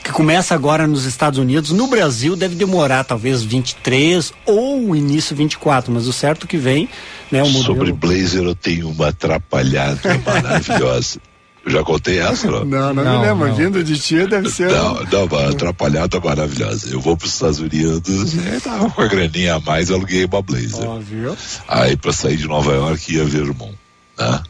[0.03, 1.71] Que começa agora nos Estados Unidos.
[1.71, 6.87] No Brasil deve demorar talvez 23 ou início 24, mas o certo que vem,
[7.29, 7.63] né, o modelo.
[7.63, 11.19] sobre Blazer eu tenho uma atrapalhada maravilhosa.
[11.65, 12.63] Eu já contei essa, não?
[12.63, 13.47] Não, não, Não, me lembro.
[13.47, 13.55] não.
[13.55, 14.69] Vindo de tia deve ser.
[14.69, 16.89] Não, não, uma atrapalhada maravilhosa.
[16.89, 20.25] Eu vou para os Estados Unidos, é, tava com a graninha a mais, eu aluguei
[20.25, 20.87] uma Blazer.
[20.87, 21.35] Ó, viu?
[21.67, 23.73] Aí para sair de Nova York ia ver o irmão,
[24.17, 24.43] né?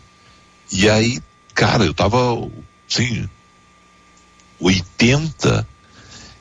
[0.73, 1.19] E aí,
[1.53, 2.17] cara, eu tava,
[2.91, 3.29] assim,
[4.59, 5.65] 80,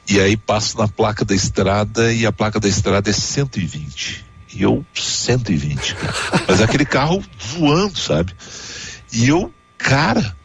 [0.09, 4.25] e aí passo na placa da estrada e a placa da estrada é 120.
[4.53, 6.15] E eu, 120, cara.
[6.49, 8.33] Mas aquele carro voando, sabe?
[9.13, 10.37] E eu, cara,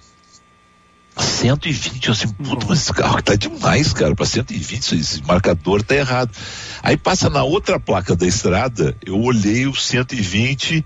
[1.22, 5.96] 120, eu assim, puta, mas esse carro tá demais, cara, pra 120, esse marcador tá
[5.96, 6.32] errado.
[6.82, 10.86] Aí passa na outra placa da estrada, eu olhei o 120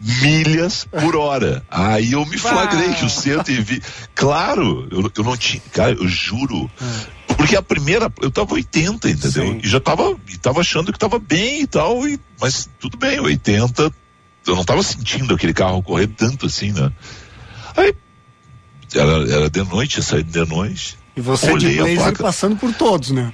[0.00, 1.62] milhas por hora.
[1.70, 3.82] Aí eu me flagrei que o 120.
[4.14, 5.62] Claro, eu, eu não tinha.
[5.72, 6.70] Cara, eu juro.
[7.36, 9.46] Porque a primeira, eu tava 80, entendeu?
[9.46, 9.60] Sim.
[9.62, 13.20] E já tava, e tava achando que tava bem e tal, e, mas tudo bem,
[13.20, 13.92] 80.
[14.46, 16.90] Eu não tava sentindo aquele carro correr tanto assim, né?
[17.76, 17.94] Aí,
[18.94, 20.98] era, era de noite, saí de noite.
[21.16, 23.32] E você de a blazer passando por todos, né?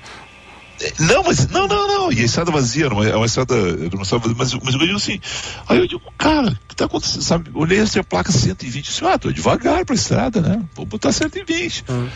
[0.99, 2.13] Não, mas não, não, não.
[2.13, 3.55] E a estrada vazia, não é uma estrada,
[3.93, 5.21] uma estrada mas, mas eu digo assim.
[5.69, 7.23] Aí eu digo, cara, o que tá acontecendo?
[7.23, 7.51] Sabe?
[7.55, 10.63] Olhei assim a placa 120, disse, ah, tô devagar pra estrada, né?
[10.75, 11.85] Vou botar 120.
[11.89, 12.09] Uhum.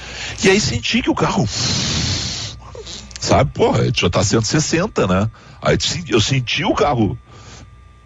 [0.44, 1.48] E aí senti que o carro.
[3.18, 5.30] Sabe, porra, já tá 160, né?
[5.62, 5.78] Aí
[6.08, 7.18] eu senti o carro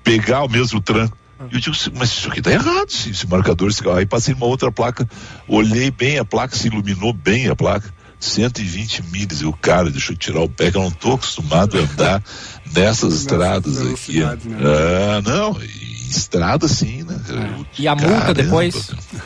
[0.02, 1.16] pegar o mesmo tranco.
[1.50, 3.96] E eu digo, mas isso aqui tá errado, esse, esse marcador, esse carro.
[3.96, 5.08] Aí passei numa outra placa,
[5.48, 7.92] olhei bem a placa, se iluminou bem a placa.
[8.20, 9.40] 120 milhas.
[9.42, 12.22] E o cara, deixa eu tirar o pé, que eu não tô acostumado a andar
[12.74, 14.20] nessas estradas aqui.
[14.20, 14.38] Né?
[14.62, 15.60] Ah, não,
[16.08, 17.20] estrada sim, né?
[17.28, 17.82] É.
[17.82, 18.74] E a multa depois?
[18.88, 19.20] Não,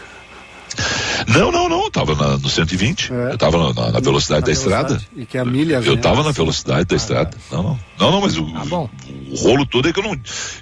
[1.27, 3.13] não, não, tava na, no 120.
[3.13, 3.33] É.
[3.33, 4.93] Eu tava na, na velocidade na da velocidade.
[4.95, 5.03] estrada.
[5.17, 7.37] E que a milha Eu tava na velocidade da ah, estrada.
[7.51, 7.81] Não, não.
[7.99, 8.89] Não, não, mas o, ah,
[9.31, 10.13] o, rolo todo é que eu não,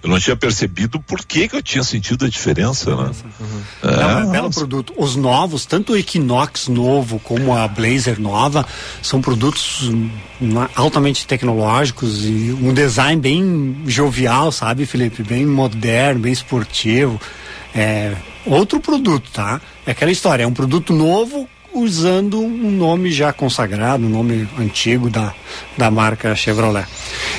[0.02, 3.10] eu não tinha percebido por que, que eu tinha sentido a diferença, né?
[3.40, 3.62] Uhum.
[3.82, 4.94] É, não, é um belo produto.
[4.96, 8.64] Os novos, tanto o Equinox novo como a Blazer nova,
[9.02, 10.10] são produtos hum,
[10.74, 15.22] altamente tecnológicos e um design bem jovial, sabe, Felipe?
[15.22, 17.20] Bem moderno, bem esportivo.
[17.76, 18.16] É
[18.46, 19.60] outro produto, tá?
[19.84, 25.10] É aquela história, é um produto novo usando um nome já consagrado, um nome antigo
[25.10, 25.34] da,
[25.76, 26.86] da marca Chevrolet.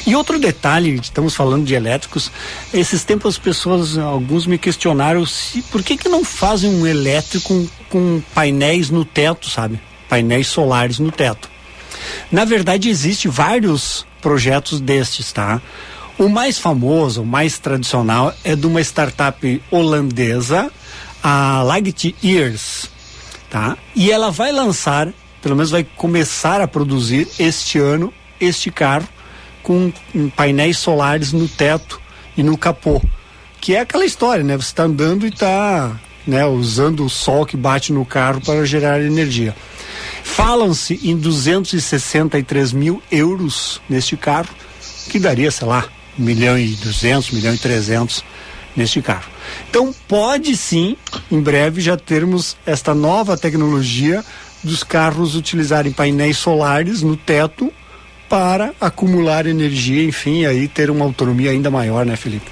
[0.06, 2.32] E outro detalhe, estamos falando de elétricos,
[2.72, 7.68] esses tempos as pessoas, alguns me questionaram se por que que não fazem um elétrico
[7.90, 9.80] com, painéis no teto, sabe?
[10.08, 11.50] Painéis solares no teto.
[12.32, 15.60] Na verdade, existe vários projetos destes, tá?
[16.18, 20.72] O mais famoso, o mais tradicional é de uma startup holandesa,
[21.22, 22.90] a Light Years,
[23.52, 23.78] tá?
[23.96, 25.14] E ela vai lançar,
[25.44, 29.08] pelo menos vai começar a produzir este ano este carro
[29.62, 29.92] com
[30.36, 32.02] painéis solares no teto
[32.36, 33.00] e no capô,
[33.62, 34.56] que é aquela história, né?
[34.56, 39.02] Você está andando e está né, usando o sol que bate no carro para gerar
[39.02, 39.56] energia.
[40.24, 44.50] Falam-se em 263 mil euros neste carro,
[45.10, 48.24] que daria, sei lá, 1 milhão e 200, 1 milhão e 300
[48.76, 49.30] neste carro.
[49.70, 50.96] Então, pode sim,
[51.32, 54.24] em breve, já termos esta nova tecnologia
[54.64, 57.72] dos carros utilizarem painéis solares no teto
[58.30, 62.52] para acumular energia, enfim, aí ter uma autonomia ainda maior, né, Felipe?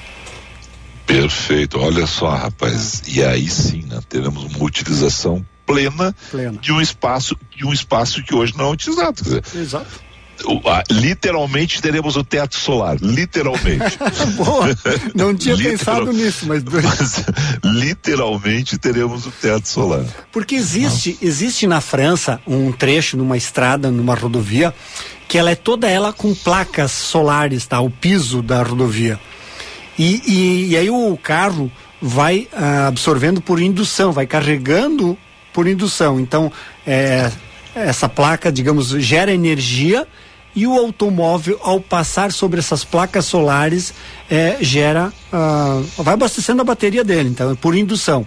[1.05, 3.03] Perfeito, olha só, rapaz.
[3.07, 8.23] E aí sim, né, teremos uma utilização plena, plena, de um espaço de um espaço
[8.23, 9.21] que hoje não é utilizado.
[9.21, 10.04] Dizer, Exato
[10.89, 13.97] literalmente teremos o teto solar, literalmente.
[14.35, 14.67] Boa,
[15.13, 16.63] não tinha Literal, pensado nisso, mas...
[16.63, 17.25] mas...
[17.63, 20.05] literalmente teremos o teto solar.
[20.31, 24.73] Porque existe, existe na França um trecho numa estrada, numa rodovia,
[25.27, 27.79] que ela é toda ela com placas solares, tá?
[27.79, 29.19] O piso da rodovia.
[29.97, 31.71] E, e, e aí o carro
[32.01, 35.17] vai ah, absorvendo por indução, vai carregando
[35.53, 36.19] por indução.
[36.19, 36.51] Então,
[36.85, 37.31] é,
[37.73, 40.07] essa placa, digamos, gera energia
[40.55, 43.93] e o automóvel, ao passar sobre essas placas solares,
[44.29, 48.25] é, gera, uh, vai abastecendo a bateria dele, então, por indução.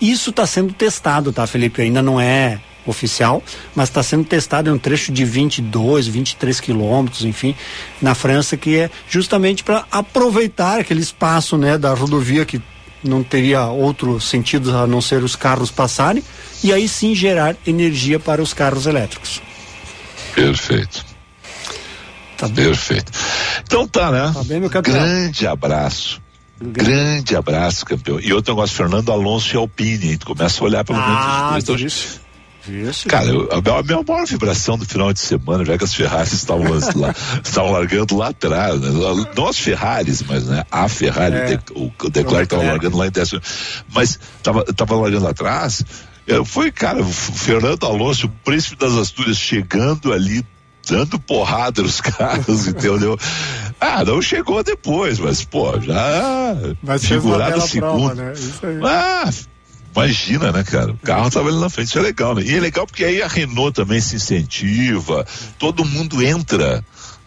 [0.00, 1.82] Isso está sendo testado, tá, Felipe?
[1.82, 3.42] Ainda não é oficial,
[3.74, 7.54] mas está sendo testado em um trecho de 22, 23 quilômetros, enfim,
[8.00, 12.60] na França, que é justamente para aproveitar aquele espaço, né, da rodovia que
[13.02, 16.22] não teria outro sentido a não ser os carros passarem
[16.62, 19.40] e aí sim gerar energia para os carros elétricos.
[20.34, 21.05] Perfeito.
[22.36, 23.10] Tá Perfeito.
[23.62, 24.30] Então tá, né?
[24.32, 24.94] Tá bem, meu campeão.
[24.94, 26.20] Grande abraço.
[26.60, 28.18] Grande abraço, campeão.
[28.18, 30.16] E outro negócio, Fernando Alonso e Alpine.
[30.16, 31.80] Tu começa a olhar pelo menos ah, os dois.
[31.80, 32.26] Isso.
[32.68, 36.32] Isso, Cara, eu, a, minha maior vibração do final de semana, já que as Ferraris
[36.32, 36.66] estavam,
[36.96, 37.14] lá,
[37.44, 38.88] estavam largando lá atrás, né?
[39.36, 40.64] não as Ferraris, mas né?
[40.68, 41.60] a Ferrari, é.
[41.76, 43.40] o, o Declarque estava largando lá em décimo,
[43.92, 45.84] mas estava tava largando lá atrás,
[46.26, 50.44] é, foi, cara, o Fernando Alonso, o príncipe das Astúrias, chegando ali,
[50.88, 53.18] dando porrada nos caras, entendeu?
[53.80, 58.14] Ah, não chegou depois, mas, pô, já mas figurado segundo.
[58.14, 58.32] Prova, né?
[58.84, 59.30] Ah,
[59.94, 60.92] imagina, né, cara?
[60.92, 62.42] O carro tava ali na frente, isso é legal, né?
[62.42, 65.26] E é legal porque aí a Renault também se incentiva,
[65.58, 66.84] todo mundo entra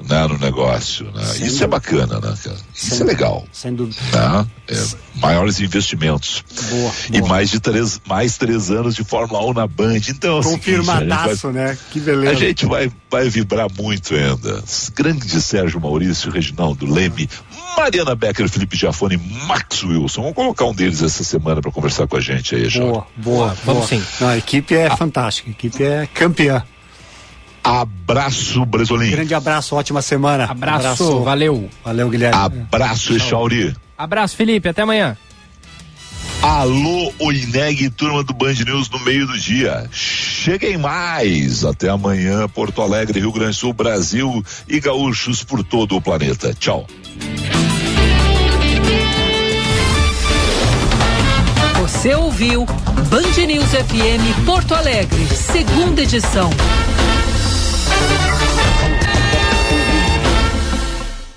[0.08, 1.06] né, no negócio.
[1.12, 1.24] Né?
[1.24, 1.64] Isso dúvida.
[1.64, 2.58] é bacana, né, cara?
[2.74, 3.46] Isso Sem é legal.
[3.52, 4.00] Sem dúvida.
[4.12, 4.48] Né?
[4.70, 4.86] É,
[5.16, 6.44] maiores investimentos.
[6.70, 10.00] Boa, E mais de três, mais três anos de Fórmula 1 na Band.
[10.10, 11.78] Então, Confirmadaço, vai, né?
[11.92, 12.32] Que beleza.
[12.32, 14.64] A gente vai, vai vibrar muito ainda.
[14.96, 17.30] Grande Sérgio Maurício, Reginaldo Leme,
[17.78, 20.22] Mariana Becker, Felipe Giafone, Max Wilson.
[20.22, 23.58] Vamos colocar um deles essa semana para conversar com a gente aí, Boa, boa, boa.
[23.66, 24.04] Vamos sim.
[24.22, 24.96] Não, a equipe é ah.
[24.96, 26.64] fantástica, a equipe é campeã.
[27.64, 29.12] Abraço, Bresolim.
[29.12, 30.46] Grande abraço, ótima semana.
[30.46, 31.20] Abraço, abraço.
[31.22, 31.70] valeu.
[31.84, 32.36] Valeu, Guilherme.
[32.38, 33.76] Abraço, Echauri.
[33.98, 35.18] Abraço, Felipe, até amanhã.
[36.42, 39.90] Alô, Oineg, turma do Band News no meio do dia.
[39.92, 41.66] cheguem mais.
[41.66, 46.54] Até amanhã, Porto Alegre, Rio Grande do Sul, Brasil e gaúchos por todo o planeta.
[46.54, 46.88] Tchau.
[51.82, 52.66] Você ouviu
[53.10, 56.50] Band News FM Porto Alegre, segunda edição.